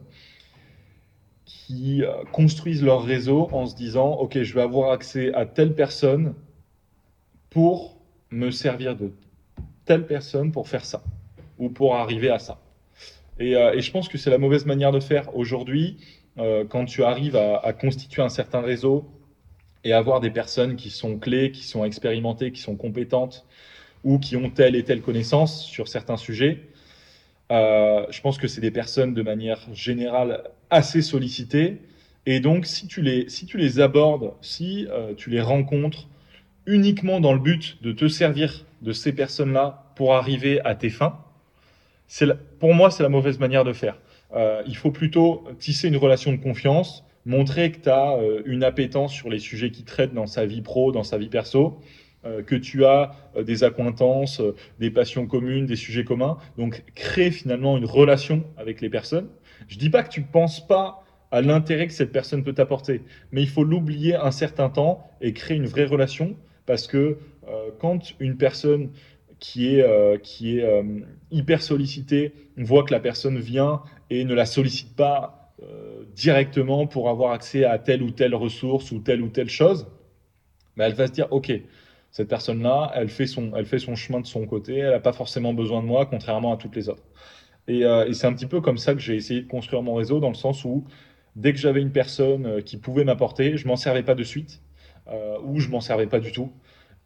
[1.45, 2.03] qui
[2.33, 6.35] construisent leur réseau en se disant, OK, je vais avoir accès à telle personne
[7.51, 7.99] pour
[8.31, 9.13] me servir de
[9.87, 11.03] telle personne pour faire ça
[11.59, 12.61] ou pour arriver à ça.
[13.39, 15.35] Et, euh, je pense que c'est la mauvaise manière de faire.
[15.35, 15.97] Aujourd'hui,
[16.39, 19.07] euh, quand tu arrives à, constituer un certain réseau
[19.85, 23.47] et avoir des personnes qui sont clés, qui sont expérimentées, qui sont compétentes
[24.05, 26.61] ou qui ont telle et telle connaissance sur certains sujets,
[27.53, 31.79] euh, je pense que c'est des personnes de manière générale assez sollicitées.
[32.27, 36.09] Et donc, si tu les, si tu les abordes, si tu les rencontres
[36.67, 41.19] uniquement dans le but de te servir de ces personnes-là pour arriver à tes fins,
[42.07, 42.27] c'est
[42.59, 43.99] pour moi, c'est la mauvaise manière de faire.
[44.35, 48.65] Euh, il faut plutôt tisser une relation de confiance, montrer que tu as euh, une
[48.65, 51.81] appétence sur les sujets qui traitent dans sa vie pro, dans sa vie perso,
[52.25, 54.41] euh, que tu as des accointances,
[54.79, 56.39] des passions communes, des sujets communs.
[56.59, 59.29] Donc, créer finalement une relation avec les personnes.
[59.69, 63.03] Je dis pas que tu ne penses pas à l'intérêt que cette personne peut t'apporter,
[63.33, 66.37] mais il faut l'oublier un certain temps et créer une vraie relation
[66.67, 68.91] parce que euh, quand une personne
[69.39, 70.83] qui est, euh, qui est euh,
[71.31, 75.43] hyper sollicitée, on voit que la personne vient et ne la sollicite pas
[76.15, 79.87] directement pour avoir accès à telle ou telle ressource ou telle ou telle chose,
[80.77, 81.51] mais elle va se dire, OK,
[82.11, 85.15] cette personne-là, elle, fait son, elle fait son chemin de son côté, elle n'a pas
[85.15, 87.03] forcément besoin de moi, contrairement à toutes les autres.
[87.69, 90.21] Et, et c'est un petit peu comme ça que j'ai essayé de construire mon réseau,
[90.21, 90.85] dans le sens où
[91.37, 94.61] dès que j'avais une personne qui pouvait m'apporter, je m'en servais pas de suite,
[95.45, 96.51] ou je m'en servais pas du tout.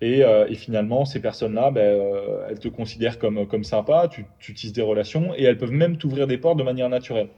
[0.03, 4.73] Euh, et, finalement, ces personnes-là, ben, euh, elles te considèrent comme, sympa, tu, tu tisses
[4.73, 7.29] des relations et elles peuvent même t'ouvrir des portes de manière naturelle.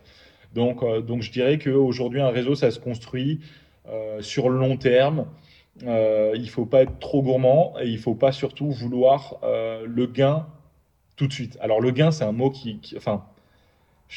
[0.55, 3.41] Donc, euh, je dirais qu'aujourd'hui, un réseau, ça se construit
[4.21, 5.27] sur le long terme
[5.85, 10.07] euh, il faut pas être trop gourmand et il faut pas surtout vouloir euh, le
[10.07, 10.47] gain
[11.17, 11.59] tout de suite.
[11.61, 13.25] Alors le gain, c'est un mot qui, qui- enfin,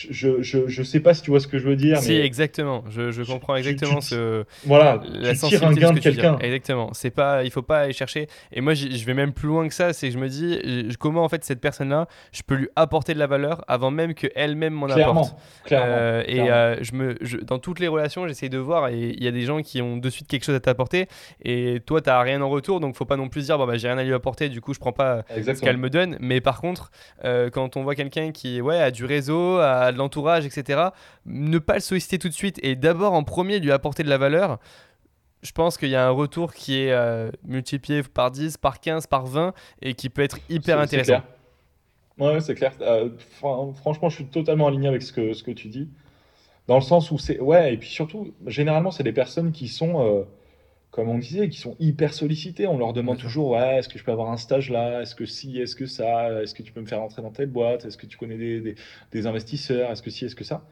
[0.10, 2.20] je, je, je sais pas si tu vois ce que je veux dire, Si, mais
[2.26, 2.84] exactement.
[2.90, 6.38] Je, comprends exactement tu- ce, voilà, la tu tires un gain de que quelqu'un.
[6.40, 6.90] Exactement.
[6.92, 8.28] C'est pas, il faut pas aller chercher.
[8.52, 9.94] Et moi, je vais même plus loin que ça.
[9.94, 10.60] C'est que je me dis,
[11.00, 14.28] comment en fait cette personne-là, je peux lui apporter de la valeur avant même que
[14.36, 14.96] elle-même m'en apporte.
[14.98, 16.52] Clairement, clairement, Euh, et clairement.
[16.52, 18.90] euh, je me, je- dans toutes les relations, j'essaye de voir.
[18.90, 21.08] Et il y a des gens qui ont de suite quelque chose à t'apporter.
[21.42, 22.82] Et toi, t'as rien en retour.
[22.82, 24.50] Donc, faut pas non plus dire, bon, bah, j'ai rien à lui apporter.
[24.50, 26.18] Du coup, je prends pas ce qu'elle me donne.
[26.20, 26.92] Mais par contre,
[27.24, 30.90] euh, quand on voit quelqu'un qui ouais, a du réseau, a de l'entourage, etc.,
[31.26, 34.18] ne pas le solliciter tout de suite et d'abord en premier lui apporter de la
[34.18, 34.60] valeur,
[35.42, 39.08] je pense qu'il y a un retour qui est euh, multiplié par 10, par 15,
[39.08, 41.06] par 20 et qui peut être hyper intéressant.
[41.22, 41.24] clair.
[42.18, 42.72] Ouais, ouais, c'est clair.
[42.82, 43.10] Euh,
[43.40, 45.90] fran- franchement, je suis totalement aligné avec ce que, ce que tu dis.
[46.68, 47.40] Dans le sens où c'est.
[47.40, 50.24] Ouais, et puis surtout, généralement, c'est des personnes qui sont, euh,
[50.96, 52.68] comme on disait, qui sont hyper sollicitées.
[52.68, 55.02] On leur demande toujours, ouais, est-ce que je peux avoir un stage là?
[55.02, 55.60] Est-ce que si?
[55.60, 56.42] Est-ce que ça?
[56.42, 57.86] Est-ce que tu peux me faire rentrer dans telle boîte?
[57.86, 58.76] Est-ce que tu connais des, des,
[59.12, 59.92] des investisseurs?
[59.92, 60.26] Est-ce que si?
[60.26, 60.66] Est-ce que ça?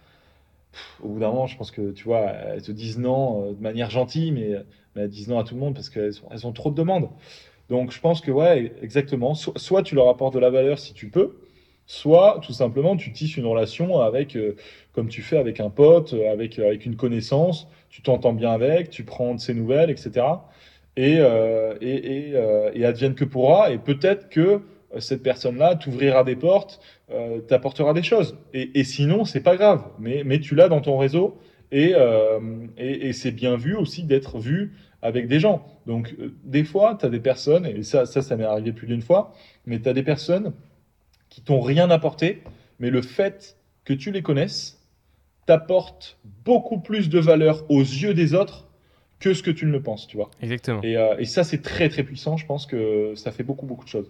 [0.72, 3.54] Pff, Au bout d'un moment, je pense que, tu vois, elles te disent non euh,
[3.54, 4.52] de manière gentille, mais,
[4.96, 6.76] mais elles disent non à tout le monde parce qu'elles ont, elles ont trop de
[6.76, 7.10] demandes.
[7.70, 9.36] Donc, je pense que, ouais, exactement.
[9.36, 11.38] So- soit tu leur apportes de la valeur si tu peux,
[11.86, 14.56] soit tout simplement tu tisses une relation avec, euh,
[14.94, 18.90] comme tu fais avec un pote, avec, euh, avec une connaissance, tu t'entends bien avec,
[18.90, 20.26] tu prends de ses nouvelles, etc.
[20.98, 25.76] Et, euh, et, et, euh, et advienne que pourra, et peut-être que euh, cette personne-là
[25.76, 26.82] t'ouvrira des portes,
[27.48, 28.36] t'apportera des choses.
[28.56, 31.38] Et, et sinon, c'est pas grave, mais, mais tu l'as dans ton réseau,
[31.72, 31.94] et,
[32.78, 34.74] et, c'est bien vu aussi d'être vu
[35.04, 35.66] avec des gens.
[35.86, 39.04] Donc, des fois, tu as des personnes, et ça, ça, ça m'est arrivé plus d'une
[39.04, 39.34] fois,
[39.68, 40.54] mais tu as des personnes
[41.30, 42.42] qui t'ont rien apporté,
[42.80, 44.83] mais le fait que tu les connaisses
[45.46, 48.68] t'apporte beaucoup plus de valeur aux yeux des autres
[49.20, 50.30] que ce que tu ne le penses, tu vois.
[50.42, 50.82] Exactement.
[50.84, 52.36] Et, euh, et ça, c'est très très puissant.
[52.38, 54.10] Je pense que ça fait beaucoup beaucoup de choses.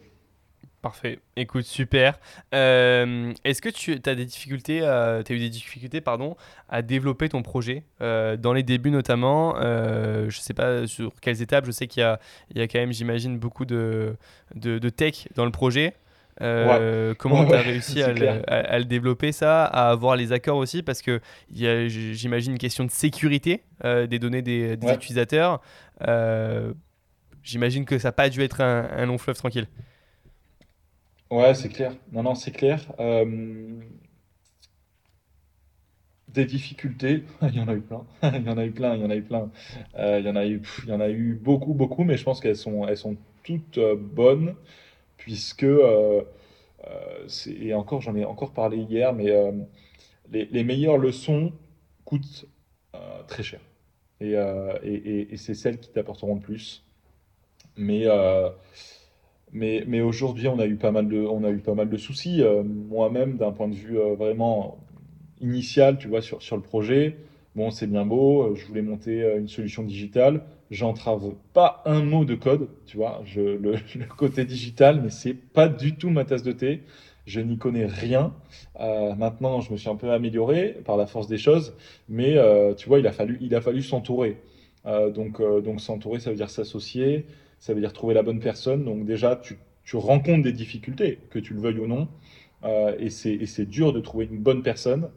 [0.81, 1.19] Parfait.
[1.37, 2.19] Écoute, super.
[2.53, 6.35] Euh, Est-ce que tu as des difficultés, euh, t'as eu des difficultés, pardon,
[6.67, 11.65] à développer ton projet euh, dans les débuts notamment Je sais pas sur quelles étapes.
[11.65, 14.17] Je sais qu'il y y a quand même, j'imagine, beaucoup de,
[14.55, 15.93] de, de tech dans le projet.
[16.41, 18.43] Euh, Comment Ouais, tu as réussi à, le- clair.
[18.49, 20.83] à- à le développer ça, à avoir les accords aussi?
[20.83, 21.21] Parce que
[21.51, 24.93] j'imagine, une question de sécurité euh, des données des, des Ouais.
[24.93, 25.61] utilisateurs.
[26.07, 26.73] Euh,
[27.43, 29.67] j'imagine que ça n'a pas dû être un, un long fleuve tranquille.
[31.29, 31.93] Ouais, c'est clair.
[32.13, 32.79] Non, non, c'est clair.
[36.29, 38.05] Des difficultés, il y en a eu plein.
[38.23, 39.51] Il y en a eu plein, il y en a eu plein.
[39.97, 42.23] Il y en a eu, pff, il y en a eu beaucoup, beaucoup, mais je
[42.23, 44.55] pense qu'elles sont, elles sont toutes bonnes,
[45.23, 46.21] puisque, euh,
[46.87, 49.51] euh, et encore, j'en ai encore parlé hier, mais euh,
[50.31, 51.53] les, les meilleures leçons
[52.05, 52.47] coûtent
[53.27, 53.61] très cher.
[54.21, 54.33] Et,
[54.83, 56.83] et, et- c'est celles qui t'apporteront le plus.
[57.77, 58.07] Mais,
[59.51, 61.97] mais, mais aujourd'hui, on a eu pas mal de, on a eu pas mal de
[61.97, 62.41] soucis.
[62.65, 64.77] Moi-même, d'un point de vue vraiment
[65.41, 67.17] initial, tu vois, sur, sur le projet,
[67.55, 70.43] bon, c'est bien beau, euh, je voulais monter euh, une solution digitale.
[70.71, 73.77] J'entrave pas un mot de code, tu vois, je, le,
[74.17, 76.81] côté digital, mais c'est pas du tout ma tasse de thé.
[77.25, 78.33] Je n'y connais rien.
[78.79, 81.73] Euh, maintenant, je me suis un peu amélioré par la force des choses,
[82.09, 82.35] mais
[82.75, 84.41] tu vois, il a fallu, il a fallu s'entourer.
[84.85, 87.25] Donc, donc s'entourer, ça veut dire s'associer,
[87.59, 88.83] ça veut dire trouver la bonne personne.
[88.83, 92.09] Donc déjà, tu, tu rencontres des difficultés, que tu le veuilles ou non,
[92.99, 95.07] et c'est, dur de trouver une bonne personne,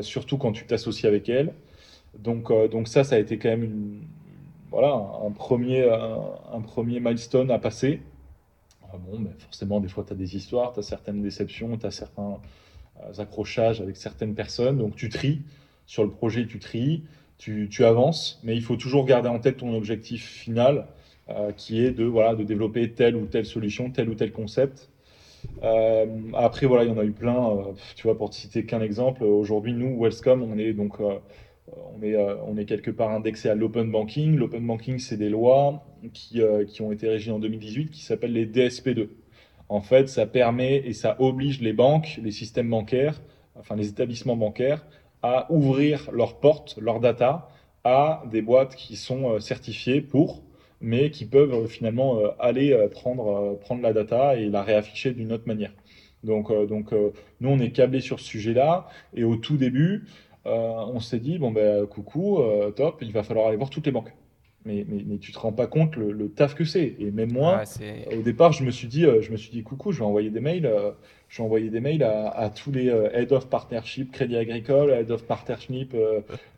[0.00, 1.52] surtout quand tu t'associes avec elle.
[2.18, 4.02] Donc, euh, donc ça, ça a été quand même une,
[4.70, 4.94] voilà,
[5.26, 8.00] un premier, un, premier milestone à passer.
[8.82, 11.90] Ah Bon, forcément, des fois, tu as des histoires, tu as certaines déceptions, tu as
[11.90, 12.38] certains
[13.02, 14.78] euh, accrochages avec certaines personnes.
[14.78, 15.42] Donc, tu tries.
[15.86, 17.02] Sur le projet, tu tries,
[17.38, 20.86] tu, avances, mais il faut toujours garder en tête ton objectif final,
[21.28, 24.88] euh, qui est de, voilà, de développer telle ou telle solution, tel ou tel concept.
[25.62, 27.50] Euh, après, voilà, il y en a eu plein.
[27.50, 31.18] euh, tu vois, pour te citer qu'un exemple, aujourd'hui, nous, Wellscom, on est donc euh,
[32.46, 34.36] on est, quelque part indexé à l'open banking.
[34.36, 38.46] L'open banking, c'est des lois qui, qui ont été régies en 2018 qui s'appellent les
[38.46, 39.08] DSP2.
[39.68, 43.22] En fait, ça permet et ça oblige les banques, les systèmes bancaires,
[43.58, 44.84] enfin les établissements bancaires,
[45.22, 47.48] à ouvrir leurs portes, leurs data
[47.84, 50.41] à des boîtes qui sont certifiées pour,
[50.82, 55.12] mais qui peuvent euh, finalement euh, aller euh, prendre, prendre la data et la réafficher
[55.12, 55.72] d'une autre manière.
[56.24, 56.92] Donc, donc
[57.40, 58.86] nous, on est câblé sur ce sujet-là.
[59.12, 60.04] Et au tout début,
[60.44, 62.38] on s'est dit, bon ben coucou,
[62.76, 64.14] top, il va falloir aller voir toutes les banques.
[64.64, 66.94] Mais, mais, mais tu te rends pas compte le, le taf que c'est.
[67.00, 67.64] Et même moi,
[68.16, 70.38] au départ, je me suis dit, je me suis dit, coucou, je vais envoyer des
[70.38, 70.70] mails,
[71.28, 75.10] je vais envoyer des mails à, à tous les head of partnership Crédit Agricole, head
[75.10, 75.96] of partnership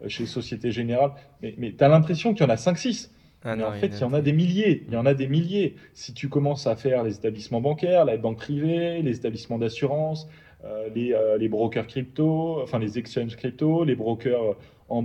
[0.08, 1.12] chez Société Générale.
[1.40, 3.08] Mais, mais tu as l'impression qu'il y en a 5-6.
[3.44, 4.84] Ah mais en fait, il y en a des milliers.
[4.88, 5.76] Il y en a des milliers.
[5.92, 10.28] Si tu commences à faire les établissements bancaires, la banque privée, les établissements d'assurance,
[10.64, 14.56] euh, les, euh, les, brokers crypto, enfin les exchanges crypto, les brokers
[14.88, 15.04] en...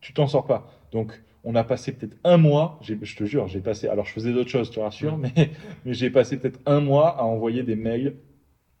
[0.00, 0.70] Tu t'en sors pas.
[0.92, 4.32] Donc, on a passé peut-être un mois, je te jure, j'ai passé, alors je faisais
[4.32, 5.32] d'autres choses, je te rassure, mais,
[5.86, 8.16] mais j'ai passé peut-être un mois à envoyer des mails,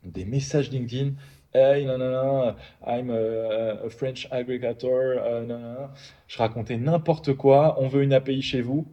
[0.04, 1.12] des messages LinkedIn.
[1.54, 4.90] Hey, non, non, non, I'm a, French aggregator.
[4.90, 5.86] Euh,
[6.26, 7.76] je racontais n'importe quoi.
[7.80, 8.86] On veut une API chez vous.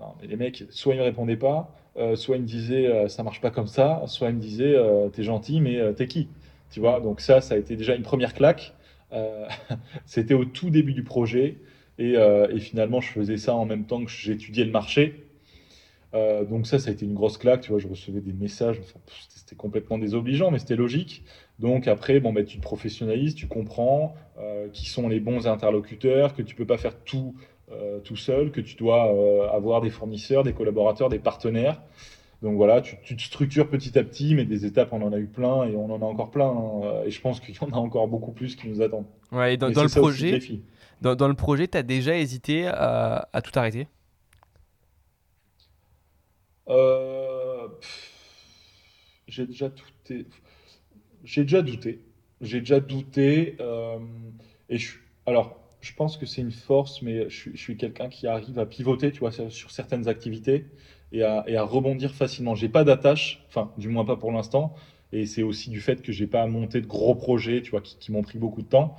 [0.00, 2.86] Non, mais les mecs, soit ils ne me répondaient pas, euh, soit ils me disaient
[2.86, 4.76] euh, ça marche pas comme ça, soit ils me disaient
[5.12, 6.28] t'es gentil, mais t'es qui?
[6.70, 8.74] Tu vois, donc ça, ça a été déjà une première claque.
[10.06, 11.58] C'était au tout début du projet.
[12.00, 15.22] Euh, et, finalement, je faisais ça en même temps que j'étudiais le marché.
[16.14, 17.62] Euh, donc ça, ça a été une grosse claque.
[17.62, 18.80] Tu vois, je recevais des messages.
[19.28, 21.24] c'était complètement désobligeant, mais c'était logique.
[21.58, 26.34] Donc après, bon, bah, tu te professionnalises, tu comprends euh, qui sont les bons interlocuteurs,
[26.34, 27.34] que tu peux pas faire tout
[28.04, 31.82] tout seul, que tu dois avoir des fournisseurs, des collaborateurs, des partenaires.
[32.40, 35.26] Donc voilà, tu, te structures petit à petit, mais des étapes, on en a eu
[35.26, 36.46] plein et on en a encore plein.
[36.48, 37.02] Hein.
[37.04, 39.06] et je pense qu'il y en a encore beaucoup plus qui nous attendent.
[39.32, 40.38] Ouais, et dans, dans le projet,
[41.00, 43.88] dans, le projet, tu as déjà hésité à, tout arrêter?
[46.68, 47.68] Euh,
[49.28, 50.26] J'ai déjà douté.
[51.26, 52.00] J'ai déjà douté.
[52.40, 53.56] J'ai déjà douté.
[53.60, 53.98] Euh,
[54.70, 54.94] et je,
[55.26, 59.10] alors, je pense que c'est une force, mais je, suis quelqu'un qui arrive à pivoter,
[59.10, 60.66] tu vois, sur certaines activités
[61.12, 62.54] et à, rebondir facilement.
[62.54, 64.72] J'ai pas d'attache, enfin, du moins pas pour l'instant.
[65.12, 68.12] Et c'est aussi du fait que j'ai pas monté de gros projets, tu vois, qui,
[68.12, 68.96] m'ont pris beaucoup de temps.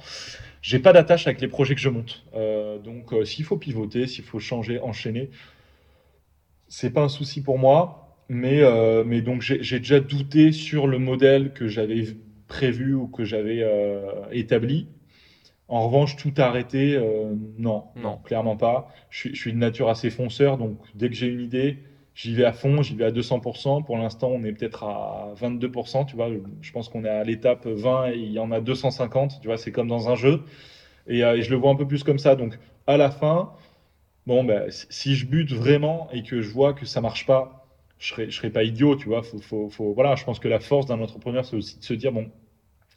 [0.61, 2.23] J'ai pas d'attache avec les projets que je monte.
[2.34, 5.30] Euh, donc, euh, s'il faut pivoter, s'il faut changer, enchaîner,
[6.67, 8.06] c'est pas un souci pour moi.
[8.30, 12.05] Mais, euh, mais donc, j'ai déjà douté sur le modèle que j'avais
[12.47, 13.65] prévu ou que j'avais
[14.32, 14.88] établi.
[15.69, 16.97] En revanche, tout arrêter,
[17.57, 18.88] non, non, clairement pas.
[19.09, 21.80] Je suis, je suis de nature assez fonceur, donc dès que j'ai une idée,
[22.17, 23.84] j'y vais à fond, j'y vais à 200%.
[23.84, 26.05] Pour l'instant, on est peut-être à 22%.
[26.05, 26.30] Tu vois,
[26.61, 29.39] je pense qu'on est à l'étape 20 et il y en a 250.
[29.39, 30.43] Tu vois, c'est comme dans un jeu.
[31.09, 32.36] Euh, et, je le vois un peu plus comme ça.
[32.36, 32.57] Donc,
[32.88, 33.53] à la fin,
[34.25, 37.66] bon, ben, si je bute vraiment et que je vois que ça marche pas,
[37.99, 38.95] je serai, je serai pas idiot.
[38.95, 41.83] Tu vois, faut, faut, voilà, je pense que la force d'un entrepreneur, c'est aussi de
[41.83, 42.29] se dire bon,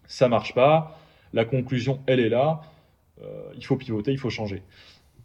[0.07, 0.99] ça marche pas.
[1.33, 2.63] La conclusion, elle est là.
[3.23, 4.63] Euh, il faut pivoter, il faut changer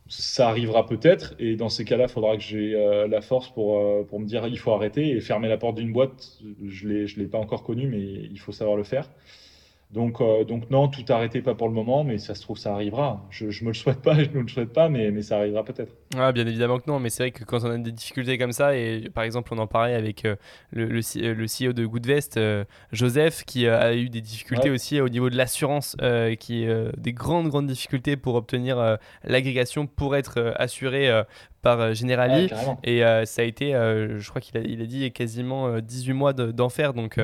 [0.07, 3.79] ça arrivera peut-être, et dans ces cas-là, il faudra que j'ai euh, la force pour,
[3.79, 6.39] euh, pour me dire il faut arrêter et fermer la porte d'une boîte.
[6.63, 9.09] Je ne l'ai pas encore connu, mais il faut savoir le faire.
[9.91, 12.73] Donc, euh, donc non, tout arrêter, pas pour le moment, mais ça se trouve, ça
[12.73, 13.25] arrivera.
[13.29, 15.63] Je, je me le souhaite pas, je ne le souhaite pas, mais, mais ça arrivera
[15.63, 15.95] peut-être.
[16.17, 18.51] Ah, bien évidemment que non, mais c'est vrai que quand on a des difficultés comme
[18.51, 20.37] ça, et par exemple, on en parlait avec le,
[20.71, 22.39] le, le, CEO de Goodvest,
[22.91, 25.95] Joseph, qui a eu des difficultés aussi au niveau de l'assurance,
[26.39, 26.67] qui
[26.97, 31.23] des grandes, grandes difficultés pour obtenir l'agrégation pour être assuré
[31.65, 32.47] par euh, Generali.
[32.83, 36.13] et euh, ça a été, euh, je crois qu'il a, il a dit, quasiment 18
[36.13, 36.93] mois d'enfer.
[36.93, 37.19] donc,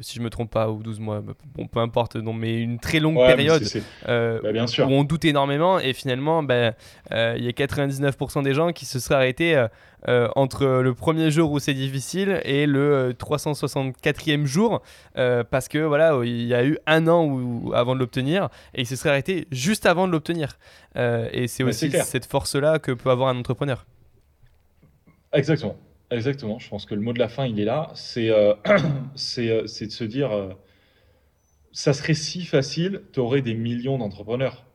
[0.00, 1.20] si je me trompe pas, ou 12 mois,
[1.56, 3.64] bon, peu importe, non, mais une très longue période
[4.06, 4.88] bah, bien sûr.
[4.88, 5.80] où on doute énormément.
[5.80, 6.74] Et finalement, bah,
[7.10, 9.66] il y a 99% des gens qui se seraient arrêtés
[10.08, 14.82] euh, entre le premier jour où c'est difficile et le 364e euh, jour
[15.16, 18.82] euh, parce que voilà il y a eu un an où, avant de l'obtenir et
[18.82, 20.58] il se serait arrêté juste avant de l'obtenir.
[20.96, 23.84] Et c'est aussi cette force là que peut avoir un entrepreneur.
[25.32, 25.76] Exactement.
[26.10, 26.58] Exactement.
[26.58, 27.90] Je pense que le mot de la fin il est là.
[27.94, 28.30] C'est
[29.14, 30.30] c'est de se dire
[31.72, 34.65] ça serait si facile tu aurais des millions d'entrepreneurs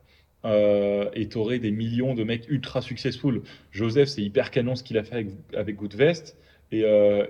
[0.44, 3.42] euh, et tu des millions de mecs ultra successful.
[3.70, 6.36] Joseph, c'est hyper canon ce qu'il a fait avec, avec Goodvest.
[6.72, 7.26] Et, euh,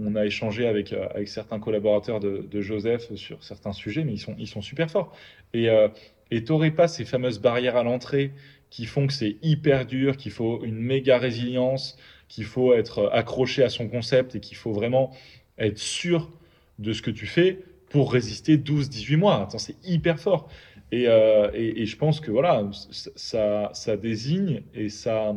[0.00, 4.36] on, a échangé avec, euh, certains collaborateurs de, Joseph sur certains sujets, mais ils sont,
[4.38, 5.12] ils sont super forts.
[5.52, 5.88] Et euh,
[6.30, 8.30] tu n'aurais pas ces fameuses barrières à l'entrée
[8.70, 11.98] qui font que c'est hyper dur, qu'il faut une méga résilience,
[12.28, 15.10] qu'il faut être accroché à son concept et qu'il faut vraiment
[15.58, 16.30] être sûr
[16.78, 17.58] de ce que tu fais
[17.90, 19.42] pour résister 12-18 mois.
[19.42, 20.48] Attends, c'est hyper fort.
[20.94, 25.34] Euh, et, je pense que voilà, ça, désigne et ça,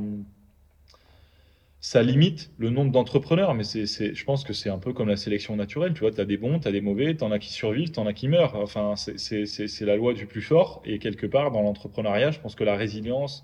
[1.95, 3.53] limite le nombre d'entrepreneurs.
[3.55, 5.93] Mais je pense que c'est un peu comme la sélection naturelle.
[5.93, 7.91] Tu vois, tu as des bons, tu as des mauvais, tu en as qui survivent,
[7.91, 8.55] tu en as qui meurent.
[8.55, 10.81] Enfin, c'est la loi du plus fort.
[10.85, 13.43] Et quelque part, dans l'entrepreneuriat, je pense que la résilience,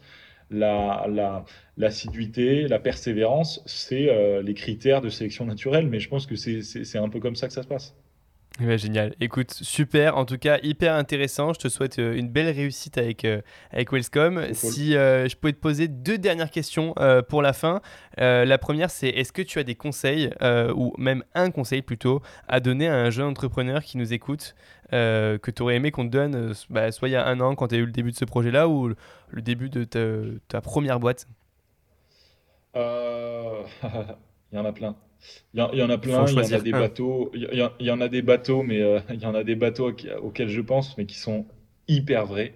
[0.51, 1.43] la,
[1.77, 5.87] l'assiduité, la persévérance, c'est euh, les critères de sélection naturelle.
[5.87, 7.95] Mais je pense que c'est un peu comme ça que ça se passe
[8.59, 9.15] génial.
[9.19, 10.17] Écoute, super.
[10.17, 11.53] En tout cas, hyper intéressant.
[11.53, 13.41] Je te souhaite euh, une belle réussite avec, euh,
[13.71, 14.53] avec Wellscom.
[14.53, 16.93] Si euh, je pouvais te poser deux dernières questions
[17.29, 17.81] pour la fin.
[18.17, 20.29] la première, c'est est-ce que tu as des conseils,
[20.75, 24.55] ou même un conseil plutôt, à donner à un jeune entrepreneur qui nous écoute,
[24.91, 27.69] que tu aurais aimé qu'on te donne, bah, soit il y a un an quand
[27.69, 28.93] tu as eu le début de ce projet-là, ou
[29.29, 29.99] le début de ta,
[30.47, 31.27] ta première boîte?
[32.75, 33.63] Euh,
[34.51, 34.95] il y en a plein.
[35.53, 38.09] Il y, en a plein, il y en a des bateaux, il y, en a
[38.09, 41.17] des bateaux, mais euh, il y en a des bateaux auxquels je pense, mais qui
[41.17, 41.45] sont
[41.87, 42.53] hyper vrais.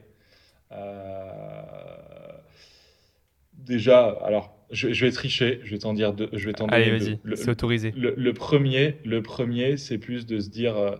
[0.72, 1.61] Euh,
[3.53, 6.30] déjà, alors, je, vais tricher, je vais t'en dire deux.
[6.34, 7.93] Je vais t'en Allez, vas-y, c'est autorisé.
[7.95, 10.95] Le, premier, le premier, c'est plus de se dire, euh,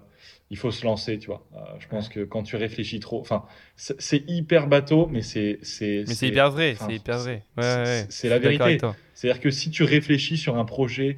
[0.50, 1.46] il faut se lancer, tu vois.
[1.56, 3.46] Euh, je pense que quand tu réfléchis trop, enfin,
[3.76, 7.44] c'est hyper bateau, mais c'est c'est mais c'est hyper vrai, c'est hyper vrai.
[7.58, 8.78] Ouais, c'est la vérité.
[9.14, 11.18] C'est-à-dire que si tu réfléchis sur un projet,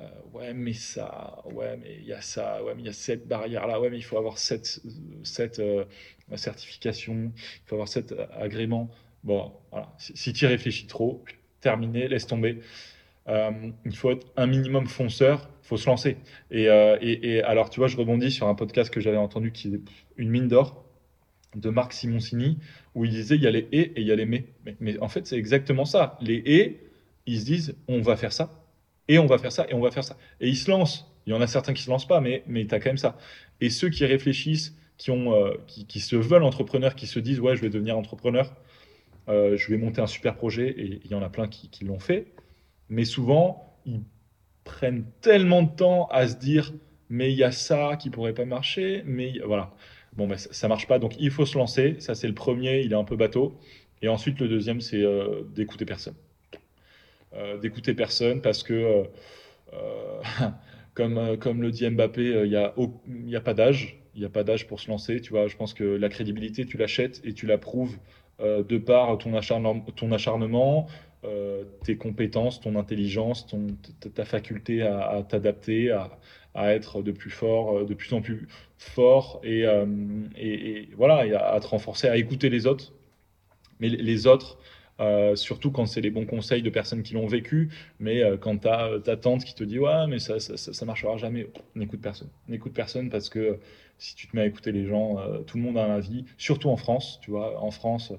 [0.00, 2.92] euh, ouais, mais ça, ouais, mais il y a ça, ouais, mais il y a
[2.92, 4.80] cette barrière là, ouais, mais il faut avoir cette
[5.22, 5.62] cette
[6.36, 8.90] certification, il faut avoir cet agrément.
[9.24, 9.92] Bon, voilà.
[9.98, 11.24] Si, tu réfléchis trop,
[11.60, 12.60] terminé, laisse tomber.
[13.28, 16.16] Euh, il faut être un minimum fonceur, il faut se lancer.
[16.52, 19.80] Euh, et, alors, tu vois, je rebondis sur un podcast que j'avais entendu qui est
[20.16, 20.84] une mine d'or
[21.54, 22.58] de Marc Simoncini,
[22.94, 24.46] où il disait il y a les et et il y a les mais.
[24.80, 26.16] Mais, en fait, c'est exactement ça.
[26.20, 26.80] Les et,
[27.26, 28.59] ils se disent on va faire ça,
[29.10, 30.16] et on va faire ça, et on va faire ça.
[30.40, 31.10] Et ils se lancent.
[31.26, 32.96] Il y en a certains qui se lancent pas, mais, mais tu as quand même
[32.96, 33.18] ça.
[33.60, 37.56] Et ceux qui réfléchissent, qui, ont, euh, qui se veulent entrepreneurs, qui se disent ouais,
[37.56, 38.54] je vais devenir entrepreneur,
[39.28, 41.98] euh, je vais monter un super projet, et il y en a plein qui, l'ont
[41.98, 42.28] fait,
[42.88, 44.02] mais souvent, ils
[44.62, 46.72] prennent tellement de temps à se dire,
[47.08, 49.74] mais il y a ça qui pourrait pas marcher, mais voilà.
[50.12, 51.96] Bon, ben, ça, ne marche pas, donc il faut se lancer.
[51.98, 53.58] Ça, c'est le premier, il est un peu bateau.
[54.02, 56.14] Et ensuite, le deuxième, c'est euh, d'écouter personne.
[57.32, 59.04] Euh, d'écouter personne parce que,
[60.94, 64.00] comme, comme le dit Mbappé, il n'y a, a pas d'âge.
[64.14, 65.20] Il n'y a pas d'âge pour se lancer.
[65.20, 67.96] Tu vois, je pense que la crédibilité, tu l'achètes et tu la prouves
[68.40, 69.38] euh, de par ton,
[69.96, 70.86] ton acharnement,
[71.24, 73.66] euh, tes compétences, ton intelligence, ton,
[74.14, 79.40] ta faculté à, t'adapter, à, être de plus fort, euh, de plus en plus fort
[79.44, 79.64] et,
[80.38, 82.94] et, voilà, et à, te renforcer, à écouter les autres.
[83.78, 84.58] Mais les autres,
[85.34, 88.98] surtout quand c'est les bons conseils de personnes qui l'ont vécu, mais quand tu as
[89.02, 93.08] ta tante qui te dit ouais mais ça ça, marchera jamais, n'écoute personne, n'écoute personne
[93.08, 93.58] parce que
[94.00, 96.24] si tu te mets à écouter les gens, euh, tout le monde a un avis,
[96.38, 98.12] surtout en France, tu vois, en France,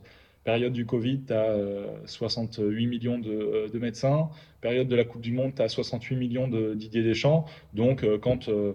[0.44, 1.58] période du Covid, tu as
[2.06, 4.30] 68 millions de, de, médecins,
[4.62, 8.20] période de la Coupe du Monde, tu as 68 millions de Didier Deschamps, donc euh,
[8.20, 8.74] quand euh,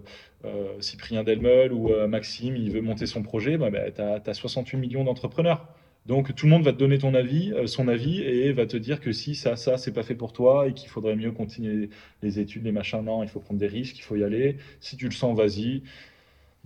[0.79, 5.03] Cyprien Delmeul ou Maxime, il veut monter son projet, bah, bah, tu as, 68 millions
[5.03, 5.67] d'entrepreneurs.
[6.07, 8.99] Donc tout le monde va te donner ton avis, son avis, et va te dire
[9.01, 11.89] que si ça, ça, c'est pas fait pour toi et qu'il faudrait mieux continuer
[12.23, 13.03] les études, les machins.
[13.03, 14.57] Non, il faut prendre des risques, il faut y aller.
[14.79, 15.83] Si tu le sens, vas-y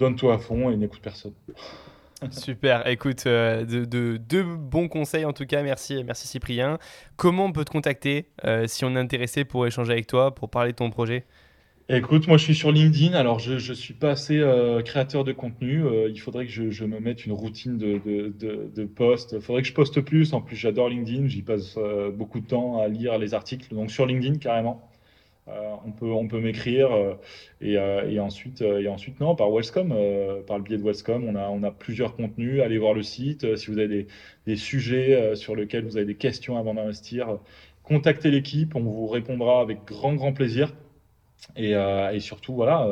[0.02, 1.34] donne-toi à fond et n'écoute personne.
[2.32, 6.78] Super, écoute, euh, de, deux bons conseils en tout cas, merci, merci Cyprien.
[7.16, 10.50] Comment on peut te contacter euh, si on est intéressé pour échanger avec toi, pour
[10.50, 11.26] parler de ton projet?
[11.94, 15.34] Écoute, moi je suis sur LinkedIn, alors je ne suis pas assez euh, créateur de
[15.34, 19.62] contenu, il faudrait que je, me mette une routine de, de, de, post, il faudrait
[19.62, 21.78] que je poste plus, en plus j'adore LinkedIn, j'y passe
[22.14, 24.90] beaucoup de temps à lire les articles, donc sur LinkedIn carrément.
[25.48, 27.16] Euh, on peut, on peut m'écrire euh,
[27.64, 29.90] euh, et, ensuite, et ensuite, non, par Wellscom,
[30.48, 32.62] par le biais de Wellscom, on a, on a plusieurs contenus.
[32.62, 33.56] Allez voir le site.
[33.58, 34.08] si vous avez
[34.46, 37.40] des, sujets sur lesquels vous avez des questions avant d'investir,
[37.84, 38.76] contactez l'équipe.
[38.76, 40.74] On vous répondra avec grand, grand plaisir.
[41.56, 42.88] Et, surtout, voilà.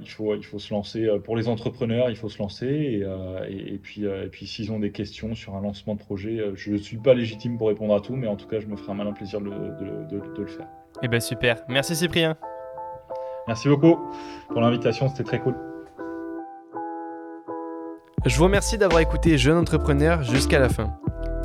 [0.00, 3.04] il, faut, il faut se lancer pour les entrepreneurs, il faut se lancer
[3.48, 6.76] et, puis, et puis s'ils ont des questions sur un lancement de projet, je ne
[6.78, 8.96] suis pas légitime pour répondre à tout, mais en tout cas, je me ferai un
[8.96, 10.66] malin plaisir de le faire.
[11.02, 11.62] Eh ben super.
[11.68, 12.36] Merci Cyprien.
[13.46, 13.98] Merci beaucoup
[14.48, 15.56] pour l'invitation, c'était très cool.
[18.26, 20.94] Je vous remercie d'avoir écouté Jeune Entrepreneur jusqu'à la fin.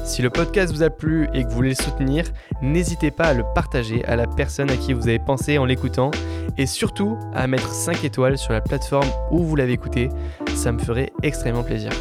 [0.04, 2.26] Si le podcast vous a plu et que vous voulez le soutenir,
[2.62, 6.12] n'hésitez pas à le partager à la personne à qui vous avez pensé en l'écoutant
[6.58, 10.10] et surtout à mettre 5 étoiles sur la plateforme où vous l'avez écouté,
[10.56, 11.92] ça me ferait extrêmement plaisir.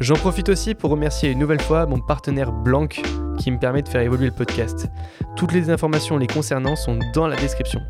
[0.00, 2.86] J'en profite aussi pour remercier une nouvelle fois mon partenaire Blanc
[3.38, 4.88] qui me permet de faire évoluer le podcast.
[5.36, 7.80] Toutes les informations les concernant sont dans la description.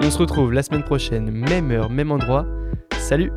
[0.00, 2.44] On se retrouve la semaine prochaine, même heure, même endroit.
[2.98, 3.32] Salut